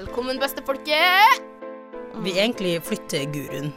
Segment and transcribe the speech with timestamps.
[0.00, 1.42] Velkommen, beste folket.
[2.24, 3.72] Vi egentlig flytter guruen.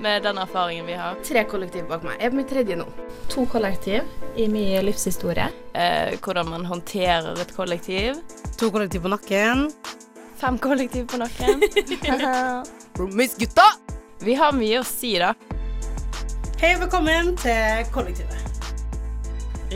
[0.00, 1.18] Med den erfaringen vi har.
[1.24, 2.14] Tre kollektiv bak meg.
[2.16, 2.86] Jeg er på mitt tredje nå.
[3.34, 4.08] To kollektiv
[4.40, 5.50] i min livshistorie.
[5.76, 8.22] Eh, hvordan man håndterer et kollektiv.
[8.56, 9.66] To kollektiv på nakken.
[10.40, 11.60] Fem kollektiv på nakken.
[12.96, 13.68] Roomies-gutta.
[14.24, 15.34] vi har mye å si, da.
[16.56, 18.46] Hei og velkommen til Kollektivet.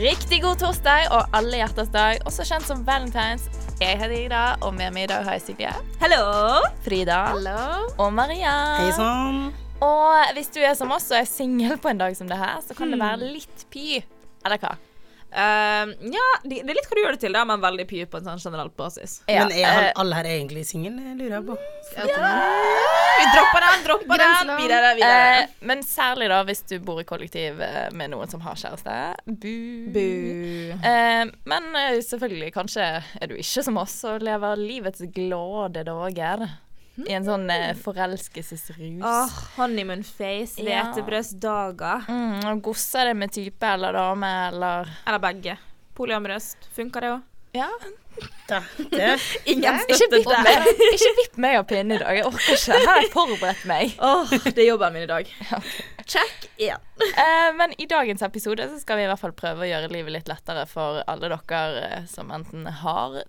[0.01, 3.60] Riktig god torsdag og alle hjerters dag, også kjent som Valentines.
[3.81, 5.71] Jeg heter Ida, og med meg i dag har jeg Silje.
[6.03, 6.19] Hallo!
[6.85, 7.15] Frida.
[7.31, 7.87] Hello.
[7.97, 8.51] Og Maria.
[8.77, 9.39] Hei sann.
[9.81, 12.59] Og hvis du er som oss og er singel på en dag som det her,
[12.61, 14.03] så kan det være litt py.
[14.45, 14.75] Eller hva?
[15.31, 18.01] Ehm, ja, det, det er litt hva du gjør det til, da, men veldig py
[18.11, 19.21] på en sånn generell basis.
[19.31, 21.57] Ja, Men er han- eh, alle her egentlig single, lurer jeg på?
[23.21, 24.51] Vi dropper den, dropper den.
[24.57, 25.43] Videre, videre.
[25.43, 28.95] Uh, men særlig da hvis du bor i kollektiv eh, med noen som har kjæreste.
[29.27, 29.53] Bu.
[29.93, 30.07] Bu.
[30.81, 32.89] Uh, men eh, selvfølgelig, kanskje
[33.21, 36.47] er du ikke som oss og lever livets glade dager.
[37.07, 39.01] I en sånn eh, forelskelsesrus.
[39.07, 40.83] Åh, honeymoon face, Ja.
[40.91, 42.05] hvetebrødsdager.
[42.11, 45.57] Mm, og gosser det med type eller dame eller Eller begge.
[45.95, 46.67] Polyamorøst.
[46.75, 47.21] Funker det òg?
[47.53, 47.69] Ja.
[48.51, 48.57] Det,
[48.91, 49.13] det.
[49.47, 52.17] Ingen Ikke vipp meg, ikke vipp meg av pinnen i dag.
[52.19, 52.73] Jeg orker ikke.
[52.75, 53.93] Her har jeg forberedt meg.
[54.09, 55.29] Åh, det er jobben min i dag.
[56.11, 56.83] Check igjen.
[57.07, 60.11] Eh, men i dagens episode så skal vi i hvert fall prøve å gjøre livet
[60.17, 63.21] litt lettere for alle dere eh, som enten har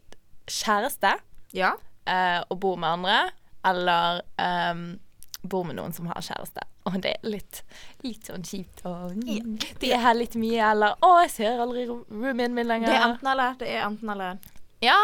[0.51, 1.15] kjæreste
[1.55, 1.77] Ja.
[2.11, 3.17] eh, og bor med andre,
[3.65, 4.99] eller um,
[5.43, 6.63] bor med noen som har kjæreste.
[6.87, 7.61] Og det er litt,
[8.03, 11.85] litt sånn kjipt og mm, De er her litt mye, eller 'Å, jeg ser aldri
[11.87, 12.87] ro- roomien min lenger'.
[12.91, 13.55] Det er enten eller.
[13.59, 14.39] Det er enten eller.
[14.83, 14.99] ja,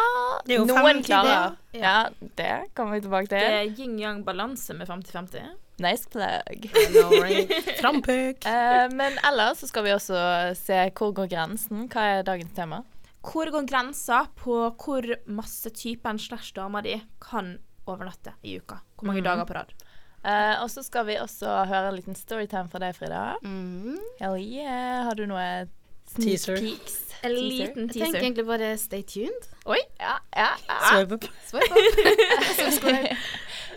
[0.46, 1.54] Det er jo noen klarer.
[1.72, 1.80] det.
[1.80, 3.38] Ja, det kommer vi tilbake til.
[3.38, 5.48] Det er yin-yang-balanse med 50-50.
[5.78, 6.66] Nice plug.
[7.80, 8.42] Frampøk.
[8.46, 10.18] uh, men ellers så skal vi også
[10.58, 11.86] se hvor går grensen.
[11.88, 12.82] Hva er dagens tema?
[13.22, 17.58] Hvor går grensa på hvor masse typen slash dama di kan
[17.94, 18.80] overnatte i uka?
[18.98, 19.74] Hvor mange dager på rad?
[20.18, 23.36] Uh, og så skal vi også høre en liten storytime fra deg, Frida.
[23.44, 23.98] Mm.
[24.20, 25.04] Hell yeah.
[25.06, 25.68] Har du noe
[26.16, 26.56] Teaser.
[26.58, 26.96] Peaks?
[27.22, 27.42] En Teaser.
[27.42, 29.50] liten Jeg tenker egentlig bare stay tuned.
[29.66, 29.78] Oi.
[30.00, 30.78] Ja, ja, ja.
[30.90, 31.28] Swipe up.
[31.50, 33.28] Swipe up.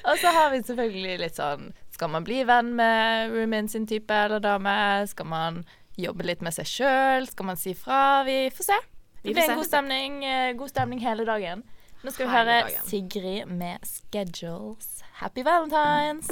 [0.09, 4.15] Og så har vi selvfølgelig litt sånn Skal man bli venn med roomien sin type
[4.15, 4.73] eller dame?
[5.11, 5.61] Skal man
[5.99, 7.27] jobbe litt med seg sjøl?
[7.29, 8.23] Skal man si fra?
[8.25, 8.79] Vi får se.
[9.21, 11.61] Det blir en god stemning, eh, god stemning hele dagen.
[12.01, 12.69] Nå skal vi høre.
[12.87, 15.03] Sigrid med 'Schedules'.
[15.21, 16.27] Happy Valentines!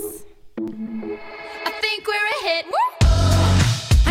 [1.69, 2.66] I think we're a hit.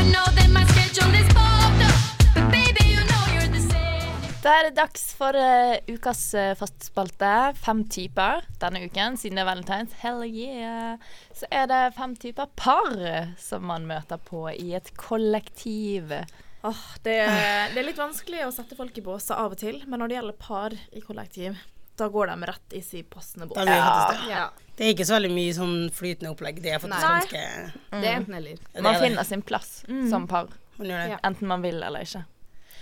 [0.00, 1.98] I know that my schedule is booked up,
[2.34, 4.22] but baby, you know you're the same.
[4.44, 7.34] Da er det dags for uh, ukas uh, fastspalte.
[7.58, 9.98] Fem typer denne uken, siden det er valentines.
[9.98, 10.94] Hell yeah!
[11.34, 12.94] Så er det fem typer par
[13.36, 16.14] som man møter på i et kollektiv.
[16.62, 17.16] Åh, det,
[17.72, 20.16] det er litt vanskelig å sette folk i båser av og til, men når det
[20.18, 21.58] gjelder par i kollektiv,
[21.98, 23.58] da går de rett i sin passende bås.
[23.66, 24.24] Det faktisk.
[24.30, 24.48] Ja.
[24.78, 26.60] Det er ikke så veldig mye sånn flytende opplegg.
[26.62, 27.20] Det er faktisk Nei.
[27.22, 28.60] ganske Det er enten eller.
[28.78, 29.70] Man er finner sin plass
[30.10, 31.14] som par, Man gjør det.
[31.16, 31.22] Ja.
[31.26, 32.22] enten man vil eller ikke.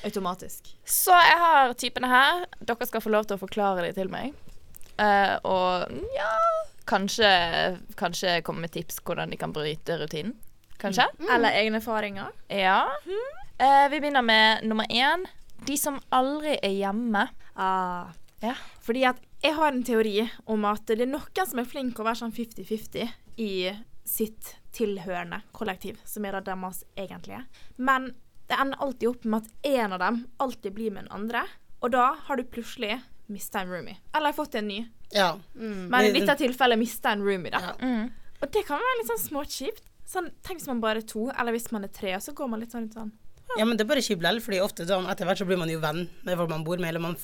[0.04, 0.68] Automatisk.
[0.84, 2.44] Så jeg har typene her.
[2.60, 4.36] Dere skal få lov til å forklare dem til meg.
[4.96, 6.32] Uh, og ja
[6.86, 7.30] kanskje,
[7.94, 10.36] kanskje komme med tips hvordan de kan bryte rutinen.
[10.80, 11.06] Kanskje?
[11.32, 12.32] Eller egne erfaringer.
[12.52, 12.84] Ja.
[13.58, 15.26] Eh, vi begynner med nummer én.
[15.66, 17.28] De som aldri er hjemme.
[17.54, 18.12] Ah.
[18.40, 18.52] Ja.
[18.84, 22.04] Fordi at jeg har en teori om at det er noen som er flink å
[22.04, 23.52] være sånn 50-50 i
[24.06, 27.42] sitt tilhørende kollektiv, som er det deres egentlige.
[27.76, 28.12] Men
[28.46, 31.46] det ender alltid opp med at en av dem alltid blir med den andre,
[31.80, 33.00] og da har du plutselig
[33.32, 33.96] mista en roomie.
[34.14, 34.82] Eller fått en ny.
[35.14, 35.32] Ja.
[35.54, 37.72] Men i dette tilfellet mista en roomie, da.
[37.72, 37.74] Ja.
[37.80, 38.12] Mm.
[38.36, 39.84] Og det kan være litt sånn småkjipt.
[40.06, 42.52] Sånn, tenk hvis man bare er to, eller hvis man er tre, og så går
[42.52, 43.14] man litt sånn ut sånn
[43.56, 45.70] ja, men det er bare kjipt likevel, fordi ofte sånn, etter hvert så blir man
[45.72, 47.16] jo venn med folk man bor med, eller man,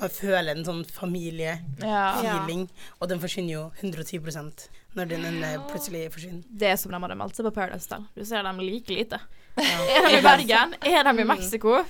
[0.00, 2.92] man føler en sånn familiefeeling, Ja.
[2.98, 4.68] og den forsvinner jo 110%
[4.98, 5.50] når den ja.
[5.70, 6.42] plutselig forsvinner.
[6.48, 8.06] Det er som de hadde meldt seg på Paradise Hotel.
[8.16, 9.20] Du ser dem like lite.
[9.58, 10.74] Er de i Bergen?
[10.86, 11.80] Er de i Mexico?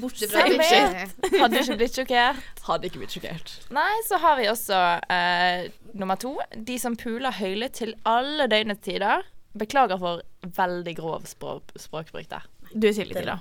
[0.00, 1.38] Bortsett fra Same bitchy.
[1.42, 2.62] Hadde ikke blitt sjokkert.
[2.68, 3.52] Hadde ikke blitt sjokkert.
[3.76, 4.78] Nei, så har vi også
[5.12, 6.34] eh, nummer to.
[6.56, 9.26] De som puler høylytt til alle døgnets tider.
[9.58, 10.22] Beklager for
[10.56, 12.48] veldig grov språk, språkbruk der.
[12.74, 13.38] Du er Silje, da.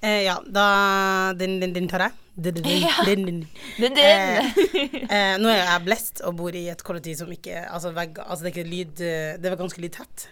[0.00, 2.22] Eh, ja, da Den, den, den tar jeg.
[2.36, 3.46] Den, den, den,
[3.80, 3.96] den.
[3.96, 4.48] Eh,
[5.08, 8.44] eh, nå er jeg blest og bor i et kollektiv som ikke Altså, vegg, altså
[8.44, 9.00] det er ikke lyd
[9.40, 10.26] Det er ganske lydtett.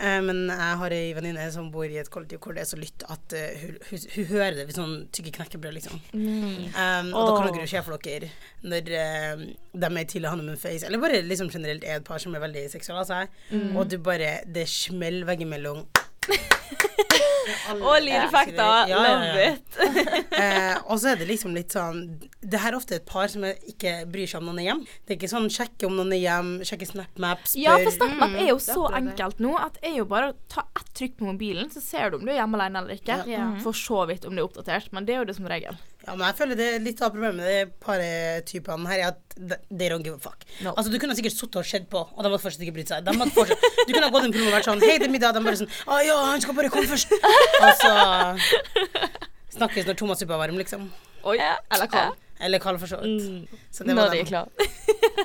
[0.00, 2.78] eh, men jeg har ei venninne som bor i et kollektiv hvor det er så
[2.80, 6.00] lytt at hun, hun, hun hører det hvis hun tygger knekkebrød, liksom.
[6.14, 8.30] Um, og da kan dere jo se for dere
[8.64, 12.42] når de er til honeymoon face, eller bare liksom generelt er et par som er
[12.44, 13.38] veldig seksuelle av seg,
[13.76, 15.84] og du bare Det smeller veggimellom.
[17.74, 18.58] Og lydeffekter.
[18.58, 19.16] Ja, ja, ja.
[19.24, 19.60] Love it.
[20.34, 22.00] Eh, og så er det liksom litt sånn
[22.42, 24.80] det her er ofte et par som ikke bryr seg om noen er hjem.
[25.04, 28.34] Det er ikke sånn sjekke om noen er hjem, sjekke SnapMap, spør Ja, for SnapMap
[28.34, 29.00] er jo er så det.
[29.00, 32.10] enkelt nå at det er jo bare å ta ett trykk på mobilen, så ser
[32.12, 33.20] du om du er hjemme alene eller ikke.
[33.30, 33.46] Ja.
[33.64, 35.78] For så vidt om det er oppdatert, men det er jo det som regel.
[36.04, 39.36] Ja, men jeg føler det er litt av problemet med de paretypene her, er at
[39.70, 40.44] they don't give a fuck.
[40.60, 40.74] No.
[40.74, 43.06] Altså, du kunne sikkert sittet og sett på, og de hadde fortsatt ikke brydd seg.
[43.06, 45.14] De hadde fortsatt, du kunne ha gått en promo og vært sånn Hei, det er
[45.14, 45.32] middag.
[45.36, 47.14] De bare sånn Å ja, han skal bare komme først.
[47.14, 47.94] Og så
[49.56, 50.86] snakkes når Thomas suppe er varm, liksom.
[51.24, 52.20] Oi, eller kald.
[52.44, 53.48] Eller kald, for så vidt.
[53.72, 54.68] Så det var Når de er klare.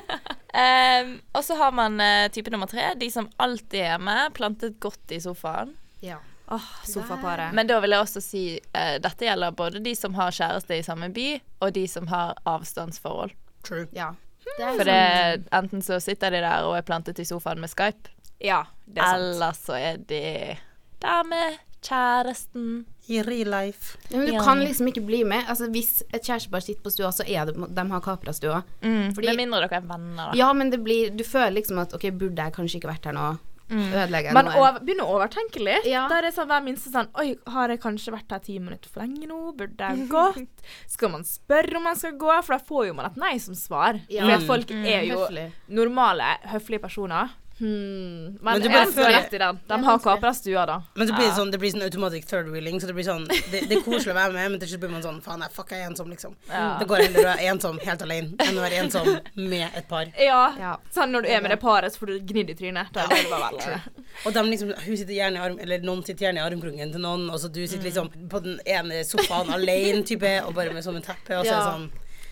[0.62, 2.92] um, og så har man uh, type nummer tre.
[3.00, 5.74] De som alltid er med, plantet godt i sofaen.
[6.00, 6.22] Ja.
[6.50, 7.52] Åh, sofaparet.
[7.54, 8.44] Men da vil jeg også si
[8.74, 12.34] uh, dette gjelder både de som har kjæreste i samme by, og de som har
[12.44, 13.30] avstandsforhold.
[13.62, 13.86] True.
[13.92, 14.12] ja.
[14.58, 17.68] Det er For det, enten så sitter de der og er plantet i sofaen med
[17.70, 18.08] Skype,
[18.40, 19.22] Ja, det er sant.
[19.22, 20.56] eller så er de
[21.00, 22.84] der med kjæresten.
[23.10, 23.96] I real life.
[24.10, 24.42] Ja, men du Ja.
[24.44, 25.44] kan liksom ikke bli med.
[25.48, 28.62] Altså, hvis et kjærestepar sitter på stua, så er det De har kapra stua.
[28.82, 30.36] Mm, Fordi- med mindre dere er venner, da.
[30.38, 33.12] Ja, men det blir Du føler liksom at OK, burde jeg kanskje ikke vært her
[33.12, 33.38] nå?
[33.70, 35.86] Ødelegger jeg Man over, begynner å overtenke litt.
[35.88, 36.06] Ja.
[36.10, 39.04] Der er sånn hver minste sånn Oi, har jeg kanskje vært her ti minutter for
[39.04, 39.38] lenge nå?
[39.58, 40.64] Burde jeg gått?
[40.90, 42.32] Skal man spørre om man skal gå?
[42.46, 44.00] For da får jo man et nei som svar.
[44.12, 44.24] Ja.
[44.26, 45.46] For at folk er jo Høflig.
[45.80, 47.36] normale, høflige personer.
[47.60, 48.38] Hmm.
[48.40, 49.58] Men, Men du jeg føler- rett i den.
[49.68, 50.78] De har kapra stua, da.
[50.96, 53.60] Men blir det sånn, det blir sånn automatic third wheeling, så det blir sånn Det,
[53.68, 55.68] det er koselig å være med, men til slutt blir man sånn Faen, jeg fuck,
[55.74, 56.34] jeg er ensom, liksom.
[56.48, 56.78] Ja.
[56.80, 60.08] Det går heller å være ensom helt alene enn å være ensom med et par.
[60.18, 60.40] Ja.
[60.58, 60.72] Ja.
[60.90, 62.92] Sånn når du er med det paret, så får du gnidd i trynet.
[62.96, 63.80] Da er det bare vel.
[64.26, 67.04] Og de liksom, hun sitter gjerne i arm, eller noen sitter gjerne i armkroken til
[67.04, 70.82] noen, og så du sitter liksom på den ene sofaen alene, type, og bare med
[70.82, 71.90] sånn teppe, og så er det sånn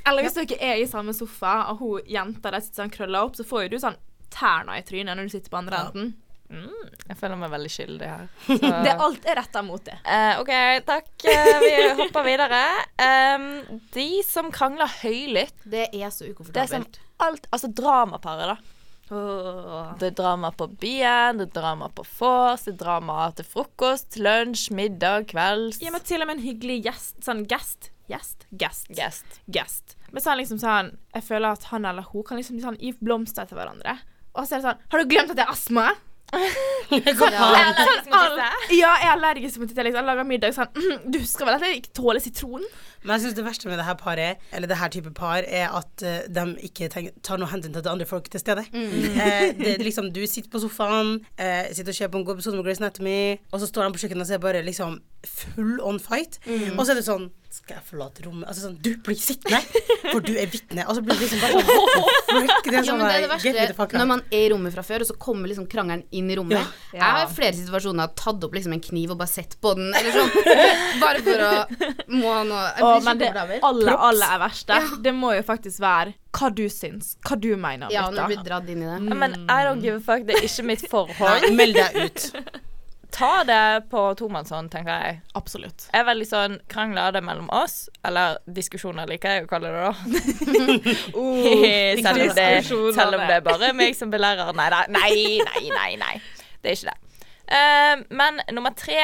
[0.09, 3.37] Eller hvis dere er i samme sofa, og hun jenta der sitter sånn krølla opp,
[3.37, 3.97] så får jo du sånn
[4.35, 5.91] tærne i trynet når du sitter på andre Ja.
[5.93, 6.15] enden.
[6.49, 8.29] Jeg føler meg veldig skyldig her.
[8.47, 9.99] Så- Det alt er retta mot det.
[10.07, 10.53] Uh, OK,
[10.89, 11.11] takk.
[11.29, 12.63] Uh, vi hopper videre.
[13.05, 15.59] Um, de som krangler høylytt.
[15.69, 16.99] Det er så Det er som ukomfortabelt.
[17.21, 18.59] alt Altså dramaparet, da.
[20.01, 24.19] Det er drama på byen, det er drama på vors, det er drama til frokost,
[24.21, 25.79] lunsj, middag, kvelds.
[25.81, 27.15] Ja, men til og med en hyggelig gjest.
[27.25, 27.89] Sånn gest.
[28.09, 28.45] Gjest?
[28.57, 28.89] Gest.
[28.97, 29.41] Gest.
[29.53, 29.97] gest.
[30.13, 33.45] Men sånn liksom sånn Jeg føler at han eller hun kan liksom sånn gi blomster
[33.49, 33.99] til hverandre.
[34.39, 35.89] Og så er det sånn Har du glemt at jeg har astma?
[36.29, 37.79] Hva faen?
[37.79, 38.37] Sånn, all,
[38.75, 39.79] ja, jeg er allergisk mot titt.
[39.81, 40.01] Liksom.
[40.03, 42.67] Jeg lager middag sånn «Mhm, Du husker vel at jeg ikke tåler sitron?
[43.05, 45.69] Men jeg syns det verste med det her paret, eller det her type par, er
[45.79, 48.43] at uh, de ikke tenker, tar noe hensyn til at det er andre folk til
[48.43, 48.67] stede.
[48.73, 52.39] Eh, det er liksom, du sitter på sofaen, eh, sitter og ser på en god
[52.39, 53.21] episode med Grace Anatomy,
[53.53, 56.39] og så står de på kjøkkenet og ser bare liksom full on fight.
[56.77, 58.45] Og så er det sånn Skal jeg forlate rommet?
[58.47, 59.59] Altså sånn Du blir sittende,
[60.13, 60.85] for du er vitne.
[60.85, 62.11] Og så blir det liksom bare sånn?
[62.29, 64.85] Det er Ja, sånn men det er det verste når man er i rommet fra
[64.87, 66.61] før, og så kommer liksom krangelen inn i rommet.
[66.93, 67.01] Ja.
[67.01, 69.89] Jeg har i flere situasjoner tatt opp liksom en kniv og bare sett på den,
[69.97, 70.31] eller sånn.
[71.03, 71.51] Bare for å
[72.15, 72.63] Må ha noe
[72.97, 73.29] Jeg men det
[73.63, 77.17] aller, aller er verste, det må jo faktisk være hva du syns.
[77.27, 78.99] Hva du mener Ja, når du blir dratt inn i det.
[79.09, 79.19] Mm.
[79.19, 81.49] Men I don't give a fuck, det er ikke mitt forhold.
[81.49, 82.21] Nei, meld deg ut.
[83.19, 85.15] Ta det på tomannshånd, tenker jeg.
[85.39, 85.87] Absolutt.
[85.89, 89.71] Jeg er veldig sånn Krangler er det mellom oss, eller diskusjoner liker jeg å kalle
[89.73, 89.95] det, da.
[92.05, 94.53] selv, om det, selv om det er bare meg som belærer.
[94.59, 94.83] Nei, da.
[94.93, 96.15] nei, nei, nei, nei.
[96.61, 97.25] Det er ikke det.
[97.49, 99.01] Uh, men nummer tre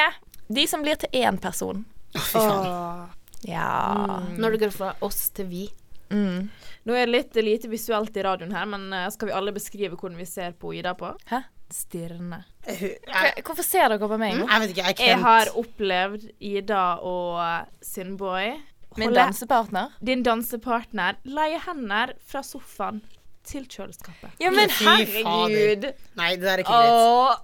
[0.53, 1.81] De som blir til én person.
[2.15, 3.09] Å,
[3.45, 4.37] fy Mm.
[4.41, 5.63] Når du går fra oss til vi.
[6.11, 6.49] Mm.
[6.85, 9.95] Nå er det litt lite visuelt i radioen her, men eh, skal vi alle beskrive
[9.97, 11.13] hvordan vi ser på Ida på?
[11.31, 11.39] Hæ?
[11.73, 12.43] Stirrende.
[13.41, 14.45] Hvorfor ser dere på meg nå?
[14.45, 17.41] jeg vet ikke, jeg Jeg har opplevd Ida og
[17.81, 18.51] sin boy
[18.97, 19.95] Min dansepartner?
[19.99, 23.01] din dansepartner leie hender fra sofaen
[23.49, 24.31] til kjøleskapet.
[24.41, 25.91] Ja, men herregud.
[26.19, 26.95] Nei, det der er ikke greit.
[26.95, 27.35] Åh,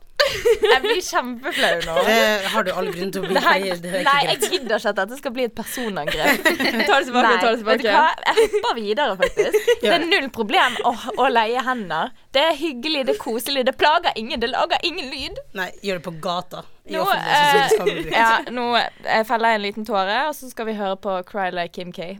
[0.62, 1.94] jeg blir kjempeflau nå.
[2.06, 2.18] Det
[2.54, 3.34] har du all grunn til å bli.
[3.36, 6.44] Det her, det er nei, ikke jeg gidder ikke at dette skal bli et personangrep.
[6.90, 7.96] Ta det tilbake, Nei, ta det vet du tilbake.
[7.96, 8.04] hva?
[8.28, 9.72] Jeg hopper videre, faktisk.
[9.82, 10.94] Det er null problem å,
[11.26, 12.14] å leie hender.
[12.38, 15.42] Det er hyggelig, det er koselig, det plager ingen, det lager ingen lyd.
[15.58, 16.64] Nei, gjør det på gata.
[16.86, 20.78] I Nå, eh, ja, nå jeg feller jeg en liten tåre, og så skal vi
[20.78, 22.14] høre på Cry Like Kim K.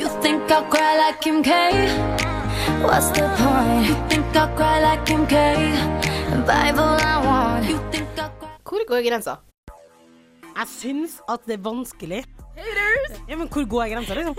[0.00, 2.39] You think I'll cry like Kim K?
[2.80, 3.88] What's the point?
[3.88, 5.36] You think I'll cry like Kim K?
[6.48, 7.68] Bible I want.
[7.68, 8.54] You think I'll cry?
[8.64, 9.34] Hvor går grensa?
[10.56, 12.22] Jeg syns at det er vanskelig.
[13.28, 14.36] Ja, men hvor går grensa, liksom?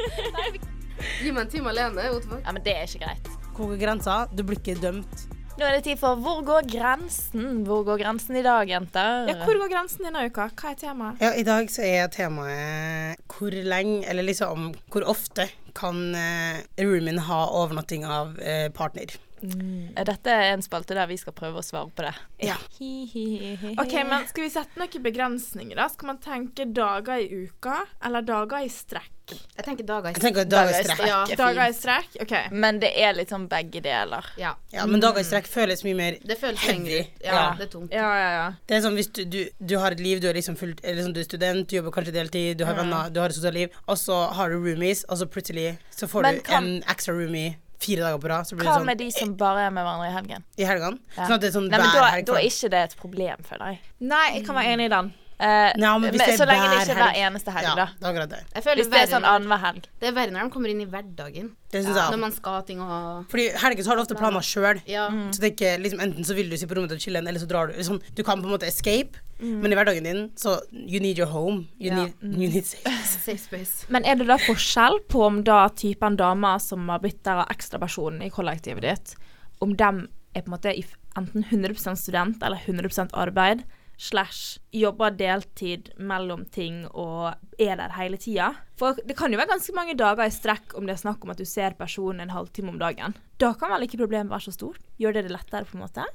[1.23, 2.07] Gi meg en time alene.
[2.41, 3.29] Ja, men det er ikke greit.
[3.53, 4.17] Hvor går grensa?
[4.33, 5.27] Du blir ikke dømt.
[5.59, 7.61] Nå er det tid for Hvor går grensen?
[7.67, 9.27] Hvor går grensen i dag, jenter?
[9.29, 10.47] Ja, hvor går grensen denne uka?
[10.57, 11.21] Hva er temaet?
[11.21, 15.45] Ja, i dag så er temaet hvor lenge, eller liksom hvor ofte
[15.75, 19.15] kan eh, roomien ha overnatting av eh, partner.
[19.41, 22.13] Er Dette er en spalte der vi skal prøve å svare på det.
[22.45, 22.57] Ja.
[23.81, 25.87] OK, men skal vi sette noen begrensninger, da?
[25.91, 29.09] Skal man tenke dager i uka, eller dager i strekk?
[29.31, 31.01] Jeg tenker dager i tenker dager i strekk.
[31.07, 32.17] Ja, Dager i strekk?
[32.25, 32.33] OK.
[32.51, 34.25] Men det er litt sånn begge deler.
[34.37, 34.53] ja.
[34.75, 36.99] Ja, men dager i strekk føles mye mer Det føles Heavy.
[37.23, 37.45] Ja, Ja.
[37.57, 37.93] det er tungt.
[37.95, 38.45] Ja, ja, ja.
[38.67, 41.05] Det er sånn hvis du, du, du har et liv, du er liksom fullt Eller
[41.05, 43.55] sånn, du er student, du jobber kanskje deltid, du har venner, du har et sosialt
[43.55, 46.83] liv, og så har du roomies, og så plutselig så får Men du kan- en
[46.91, 48.47] ekstra roomie fire dager på rad.
[48.49, 50.45] Så blir Hva det sånn med de som bare er med hverandre i helgen?
[50.57, 50.99] i helgene.
[51.17, 51.25] Ja.
[51.25, 52.25] Sånn at det er sånn Nei, men hver da, helg.
[52.29, 53.81] da er ikke det et problem, føler jeg.
[54.13, 55.13] Nei, jeg kan være enig i den.
[55.41, 57.21] Eh, ja, men er så lenge det ikke er hver helg.
[57.25, 57.85] eneste helg, ja, da.
[57.97, 58.39] det er det.
[58.53, 59.87] Jeg føler Hvis det er sånn annenhver helg.
[60.01, 61.47] Det er verre når de kommer inn i hverdagen.
[61.71, 62.19] Det syns Når jeg.
[62.19, 64.81] man skal ha ting og Fordi helger så har du ofte planer sjøl.
[64.91, 65.07] Ja.
[65.09, 65.31] Mm.
[65.33, 67.39] Så det er ikke liksom Enten så vil du sitte på rommet og chille, eller
[67.41, 67.73] så drar du.
[67.79, 71.31] Liksom, du kan på en måte escape, men i hverdagen din så You need your
[71.33, 71.65] home.
[71.79, 72.03] You Ja.
[72.03, 72.93] need, you need safe.
[73.25, 73.85] safe space.
[73.89, 77.49] Men er det da forskjell på om da typen damer som har blitt der av
[77.49, 79.15] ekstrapersonen i kollektivet ditt,
[79.61, 80.75] om dem er på en måte
[81.17, 83.63] enten 100% student eller 100% arbeid,
[84.01, 88.47] slash jobber deltid mellom ting og er der hele tida?
[88.79, 91.33] For det kan jo være ganske mange dager i strekk om det er snakk om
[91.35, 93.13] at du ser personen en halvtime om dagen.
[93.41, 94.81] Da kan vel ikke problemet være så stort?
[95.01, 96.07] Gjør det det lettere, på en måte?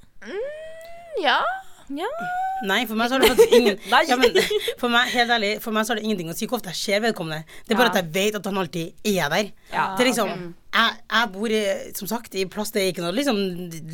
[1.22, 1.38] Ja.
[1.86, 2.08] Ja.
[2.66, 3.76] Nei, for meg så har det faktisk ingen
[4.10, 4.34] ja, men,
[4.80, 6.80] For meg, helt ærlig, for meg så har det ingenting å si hvor ofte jeg
[6.80, 7.44] ser vedkommende.
[7.68, 7.94] Det er bare Ja.
[7.94, 9.50] at jeg vet at han alltid er der.
[9.70, 10.32] Ja, det er liksom
[10.76, 11.60] jeg, jeg bor i,
[11.96, 13.38] som sagt i plass det er ikke noe liksom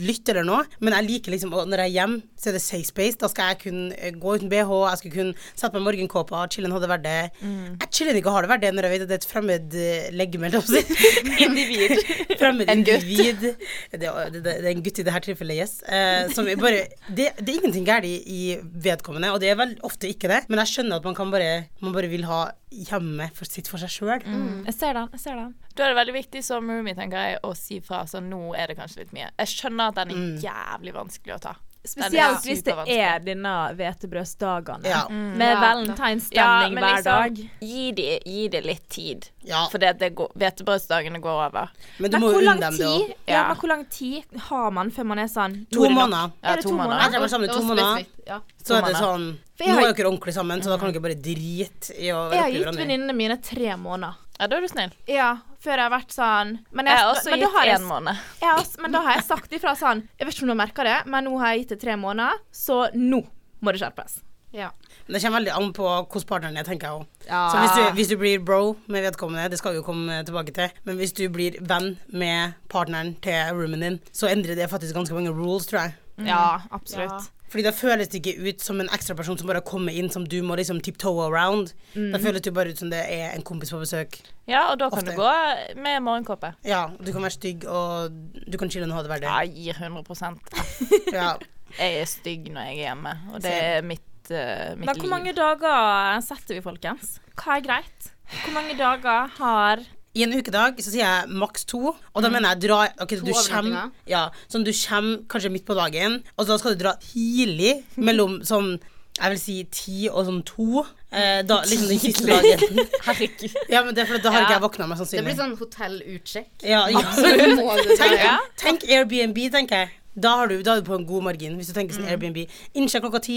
[0.02, 2.88] lytt eller noe, men jeg liker liksom Når jeg er hjemme, så er det safe
[2.88, 3.18] space.
[3.20, 6.74] Da skal jeg kunne eh, gå uten BH, jeg skal kunne sette meg morgenkåpa, chillen
[6.74, 7.16] hadde vært det.
[7.42, 9.28] Jeg chillen ikke og har det vært det når jeg vet at det er et
[9.30, 10.50] fremmed eh, legeme.
[11.46, 11.96] Individ.
[12.40, 13.04] Fremmed En gutt.
[13.06, 13.44] individ.
[13.92, 15.76] Det, det, det, det er en gutt i dette tilfellet, yes.
[15.86, 18.40] Eh, som bare, det, det er ingenting galt i, i
[18.84, 21.52] vedkommende, og det er vel ofte ikke det, men jeg skjønner at man kan bare
[21.82, 22.44] Man bare vil ha
[22.88, 24.22] hjemmet for sitt for seg sjøl.
[24.66, 25.08] Jeg ser den.
[25.12, 25.54] jeg ser den.
[25.76, 28.02] Da er det veldig viktig som roomie, tenker jeg, å si fra.
[28.06, 29.30] Så nå er det kanskje litt mye.
[29.38, 31.54] Jeg skjønner at den er jævlig vanskelig å ta.
[31.82, 34.84] Er Spesielt hvis det er denne hvetebrødsdagene.
[34.86, 35.00] Ja.
[35.10, 35.60] Med Ja.
[35.60, 37.30] valentinsstemning hver dag.
[37.34, 39.26] liksom, Gi de, gi de litt tid.
[39.42, 39.66] Ja.
[39.68, 41.68] For det, det går- hvetebrødsdagene går over.
[41.98, 43.08] Men du Men må jo unne dem det tid, òg.
[43.26, 43.48] ja, Ja.
[43.48, 46.32] men hvor lang tid har man før man er sånn To er det måneder.
[46.42, 46.98] Ja, Er det to to måneder.
[46.98, 48.06] Etter tror jeg var sammen i to måneder.
[48.28, 48.40] Ja.
[48.62, 51.90] Så er det sånn Nå er dere ordentlig sammen, så da kan dere bare drite
[51.98, 54.14] i å Jeg har gitt venninnene mine tre måneder.
[54.42, 54.90] Ja, da er du snill.
[55.06, 55.28] Ja,
[55.62, 58.18] før jeg har vært sånn Men, Jeg har også men gitt én måned.
[58.40, 60.66] jeg også- men da har jeg sagt ifra sånn Jeg vet ikke om du har
[60.66, 63.22] merka det, men nå har jeg gitt det tre måneder, så nå
[63.62, 64.20] må det skjerpes.
[64.52, 64.70] Ja.
[65.06, 67.06] Men det kommer veldig an på hvordan partneren er, tenker jeg òg.
[67.26, 67.48] Ja.
[67.48, 70.52] Så hvis du, hvis du blir bro med vedkommende, det skal vi jo komme tilbake
[70.52, 74.92] til, men hvis du blir venn med partneren til roomien din, så endrer det faktisk
[74.94, 75.94] ganske mange rules, tror jeg.
[76.26, 77.30] Ja, absolutt.
[77.52, 80.24] Fordi da føles det ikke ut som en ekstra person som bare kommer inn, som
[80.24, 81.74] du må liksom tiptoe around.
[81.92, 84.16] Da føles det bare ut som det er en kompis på besøk.
[84.48, 85.12] Ja, og da kan Ofte.
[85.12, 86.54] du gå med morgenkåpe.
[86.64, 88.16] Ja, du kan være stygg, og
[88.48, 89.28] du kan chille og ha det verdig.
[89.28, 90.40] Ja, jeg gir 100%
[91.18, 91.34] Ja.
[91.78, 95.02] Jeg er stygg når jeg er hjemme, og det er mitt, uh, mitt Men hvor
[95.06, 95.12] liv.
[95.12, 97.14] mange dager setter vi, folkens?
[97.36, 98.10] Hva er greit?
[98.42, 102.52] Hvor mange dager har I en ukedag så sier jeg maks to, og da mener
[102.52, 103.92] jeg dra Ok, du overnattinger.
[104.10, 107.78] Ja, sånn du kommer kanskje midt på dagen, og da skal du dra tidlig
[108.08, 108.74] mellom sånn
[109.12, 110.82] jeg vil si ti og sånn to.
[111.12, 112.80] Eh, da, liksom den siste dagen.
[113.04, 113.56] Herregud.
[113.68, 114.56] Ja, men det er fordi da har ikke Ja.
[114.56, 115.18] jeg våkna, sannsynlig.
[115.18, 116.52] Det blir sånn hotellutsjekk.
[116.64, 117.02] Ja, ja.
[118.00, 119.92] Tenk, tenk Airbnb, tenker jeg.
[120.14, 122.42] Da, har du, da er du på en god margin, hvis du tenker sånn Airbnb.
[122.76, 123.36] Innsjekk klokka ti,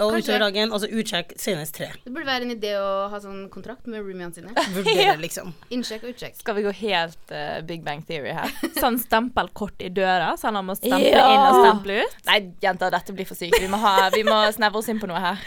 [0.00, 1.90] og utover dagen, og så utsjekk senest tre.
[2.00, 4.54] Det burde være en idé å ha sånn kontrakt med roomiene sine.
[4.76, 5.52] Vurdere, liksom.
[5.76, 6.38] Innsjekk og utsjekk.
[6.40, 8.48] Skal vi gå helt uh, Big Bang Theory her?
[8.80, 11.26] sånn stempelkort i døra, så han må stemple Ja.
[11.28, 12.16] inn og stemple ut?
[12.30, 13.60] Nei, jenter, dette blir for sykt.
[13.60, 15.44] Vi må, ha, vi må snevre oss inn på noe her.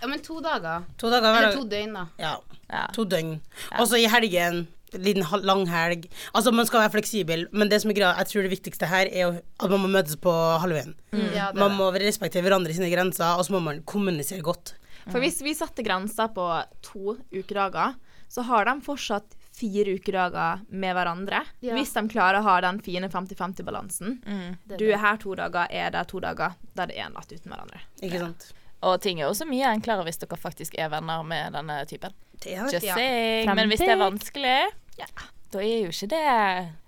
[0.00, 0.88] Ja, men to dager.
[1.00, 2.06] To dager Eller to døgn, da.
[2.20, 2.34] Ja.
[2.68, 2.86] Ja.
[2.96, 3.36] To døgn.
[3.78, 4.64] Og så i helgen
[5.02, 6.06] liten lang helg.
[6.34, 9.10] Altså, man skal være fleksibel, men det som er greia, jeg tror det viktigste her
[9.10, 10.32] er at man må møtes på
[10.62, 10.94] halvveien.
[11.34, 14.76] Ja, er Man må respektere hverandre sine grenser, og så må man kommunisere godt.
[15.04, 16.44] For hvis vi satte grenser på
[16.84, 17.96] to ukedager,
[18.28, 21.44] så har de fortsatt fire ukedager med hverandre.
[21.62, 21.76] Ja.
[21.76, 24.18] Hvis de klarer å ha den fine 50-50-balansen.
[24.64, 26.56] Det er Du er her to dager, er der to dager.
[26.74, 27.84] Da er det én natt uten hverandre.
[28.02, 28.48] Ikke sant?
[28.84, 32.12] Og ting er også mye enklere hvis dere faktisk er venner med denne typen.
[32.44, 33.48] Just saying.
[33.56, 34.56] Men hvis det er vanskelig,
[34.98, 35.06] ja,
[35.52, 36.24] da er jo ikke det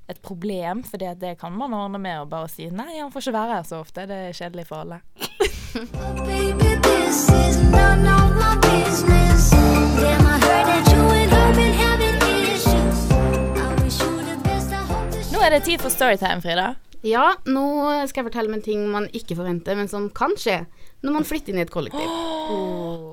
[0.07, 3.27] et problem, for det, det kan man ordne med å bare si nei, han får
[3.27, 4.07] ikke være her så ofte.
[4.07, 5.03] Det er kjedelig for alle.
[15.37, 16.75] Nå er det tid for storytime, Frida.
[17.07, 17.67] Ja, nå
[18.09, 20.63] skal jeg fortelle om en ting man ikke forventer, men som kan skje
[21.07, 22.11] når man flytter inn i et kollektiv.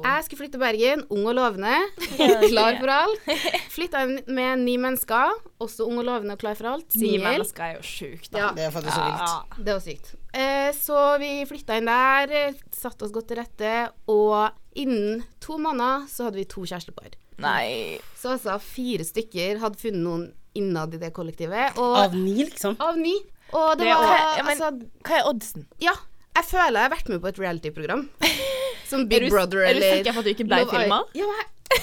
[0.04, 1.74] Jeg skulle flytte til Bergen, ung og lovende,
[2.52, 3.30] klar for alt.
[3.76, 5.34] Flytta inn med ni mennesker,
[5.64, 6.98] også ung og lovende og klar for alt.
[7.00, 8.44] Ni mennesker er jo sjukt, da.
[8.44, 9.24] Ja, Det er faktisk så vilt.
[9.24, 9.64] Ja.
[9.70, 10.12] det var sykt.
[10.34, 12.36] Eh, så vi flytta inn der,
[12.74, 13.74] satte oss godt til rette,
[14.12, 14.50] og
[14.84, 17.14] innen to måneder så hadde vi to kjærestepar.
[17.44, 18.00] Nei.
[18.20, 20.26] Så altså fire stykker hadde funnet noen
[20.58, 21.78] innad i det kollektivet.
[21.82, 22.76] Og Av ni, liksom.
[22.82, 23.16] av ni.
[23.54, 24.70] Og det Det var ja, men- altså
[25.06, 25.66] Hva er oddsen?
[25.82, 25.94] Ja.
[26.34, 28.06] Jeg føler jeg har vært med på et reality-program.
[28.90, 31.18] Som Big Er Brother er du eller sikker på at du ikke ble Island.
[31.18, 31.30] Ja,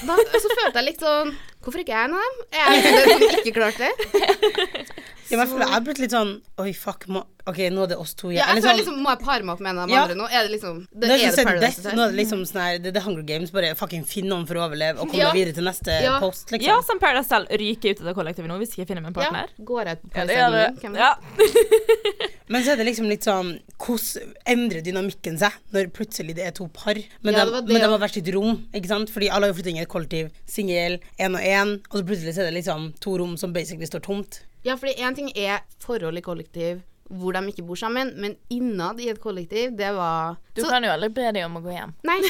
[0.06, 1.32] da, så følte jeg litt sånn
[1.64, 2.36] Hvorfor ikke jeg en av dem?
[2.54, 4.84] Er jeg den som ikke klarte det?
[5.30, 7.06] Ja, men jeg føler jeg har blitt litt sånn Oi, fuck.
[7.08, 8.28] Må, OK, nå er det oss to.
[8.30, 10.02] Ja, jeg føler sånn- liksom, Må jeg pare meg opp med en av de Ja.
[10.04, 10.26] andre nå?
[10.30, 11.92] Er det liksom Det, Det er er det Paradise det.
[11.94, 13.50] Nå er det liksom sånn her Det er Hunger Games.
[13.50, 15.32] Bare fucking finn noen for å overleve og komme Ja.
[15.32, 16.18] videre til neste Ja.
[16.20, 16.66] post, liksom.
[16.66, 19.16] Ja, som Paradise Hotel ryker ut av det kollektivet nå hvis ikke jeg finner meg
[19.16, 19.48] en Ja, partner.
[19.64, 20.90] går jeg på Ja, det gjør Paradise det.
[20.90, 20.96] Hotel?
[20.98, 21.14] Ja.
[22.50, 26.50] Men så er det liksom litt sånn Hvordan endrer dynamikken seg når plutselig det er
[26.56, 26.94] to par?
[27.22, 27.68] Men, Ja, det var det.
[27.72, 29.08] men de har hvert sitt rom, ikke sant?
[29.08, 32.04] Fordi alle har jo flyttet inn i et kollektiv, singel, én og én, og så
[32.04, 34.40] plutselig så er det liksom to rom som basically står tomt.
[34.64, 39.00] Ja, fordi én ting er forhold i kollektiv hvor de ikke bor sammen, men innad
[39.02, 41.72] i et kollektiv, det var Du Så- kan jo aldri be dem om å gå
[41.74, 41.92] hjem.
[42.06, 42.20] Nei.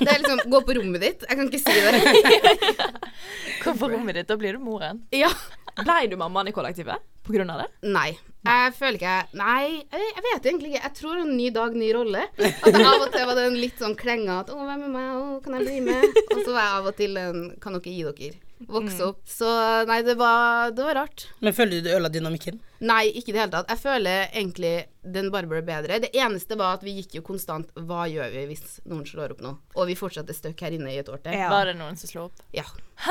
[0.00, 1.24] Det er liksom Gå på rommet ditt.
[1.28, 2.94] Jeg kan ikke si det.
[3.64, 5.02] Gå på rommet ditt, da blir du moren.
[5.12, 5.28] Ja.
[5.82, 7.68] Blei du mammaen i kollektivet på grunn av det?
[7.92, 8.14] Nei.
[8.44, 10.82] Jeg føler ikke Nei, jeg, jeg vet egentlig ikke.
[10.84, 12.24] Jeg tror en ny dag, ny rolle.
[12.38, 15.12] At av og til var det en litt sånn klenge at 'Å, hvem er meg?
[15.20, 17.92] Å, kan jeg bli med?' Og så var jeg av og til en 'Kan dere
[17.92, 18.40] gi dere?'
[18.70, 19.20] Vokse opp.
[19.28, 19.48] Så
[19.88, 21.26] nei, det var, det var rart.
[21.44, 22.60] Men føler du det ødela dynamikken?
[22.84, 23.70] Nei, ikke i det hele tatt.
[23.72, 24.72] Jeg føler egentlig
[25.14, 26.00] den bare ble bedre.
[26.02, 29.42] Det eneste var at vi gikk jo konstant Hva gjør vi hvis noen slår opp
[29.44, 29.52] nå?
[29.76, 31.36] Og vi fortsatte støkk her inne i et år til.
[31.36, 31.50] Ja.
[31.52, 32.42] Var det noen som slo opp?
[32.56, 32.66] Ja.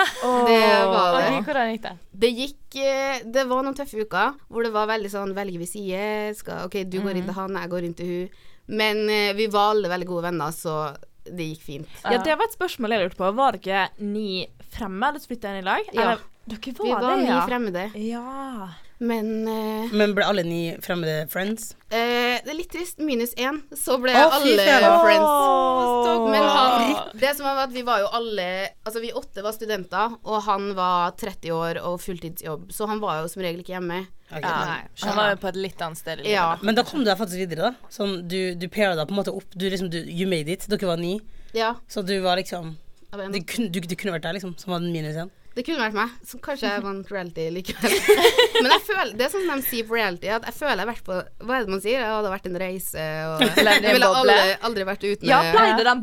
[0.48, 1.24] Det var det.
[1.28, 1.94] Okay, hvordan gikk det?
[2.24, 5.68] Det gikk eh, Det var noen tøffe uker hvor det var veldig sånn Velger vi
[5.68, 6.06] side?
[6.40, 8.44] Skal, OK, du går inn til han, jeg går inn til hun.
[8.80, 10.94] Men eh, vi var alle veldig gode venner, så
[11.24, 11.98] det gikk fint.
[12.04, 13.30] Ja, det var et spørsmål jeg lurte på.
[13.38, 15.92] Var dere ni fremmede som flytta inn i lag?
[15.94, 16.02] Ja.
[16.02, 17.44] Eller, dere var, Vi var det, ni ja.
[17.48, 17.86] fremmede.
[17.96, 18.70] Ja.
[19.04, 21.74] Men uh, Men ble alle ni fremmede friends?
[21.92, 23.02] Uh, det er litt trist.
[23.04, 23.60] Minus én.
[23.76, 24.68] Så ble oh, alle
[25.04, 26.30] friends.
[26.32, 28.46] Men han, det som var at vi var jo alle
[28.84, 33.22] Altså vi åtte var studenter, og han var 30 år og fulltidsjobb, så han var
[33.22, 34.04] jo som regel ikke hjemme.
[34.30, 34.80] Okay, Ja, nei.
[35.04, 36.36] Han var jo på et litt annet sted i livet.
[36.36, 36.48] Ja.
[36.62, 37.92] Men da kom du deg faktisk videre, da.
[37.94, 39.48] Sånn, du, du paira deg på en måte opp.
[39.56, 40.66] Du liksom, du, you made it.
[40.72, 41.18] Dere var ni.
[41.56, 41.76] ja.
[41.88, 42.74] Så du var liksom
[43.22, 43.32] jeg en.
[43.38, 45.32] Det kunne, du, det kunne vært deg, liksom, som var den minus igjen.
[45.54, 46.14] Det kunne vært meg.
[46.26, 47.92] Så kanskje vant reality likevel.
[48.64, 50.82] Men jeg føler, det er sånn som de sier på reality, at jeg føler jeg
[50.82, 52.00] har vært på Hva er det man sier?
[52.02, 54.38] Jeg hadde vært en reise og Jeg ville aldri,
[54.70, 56.02] aldri vært uten ja, ble det den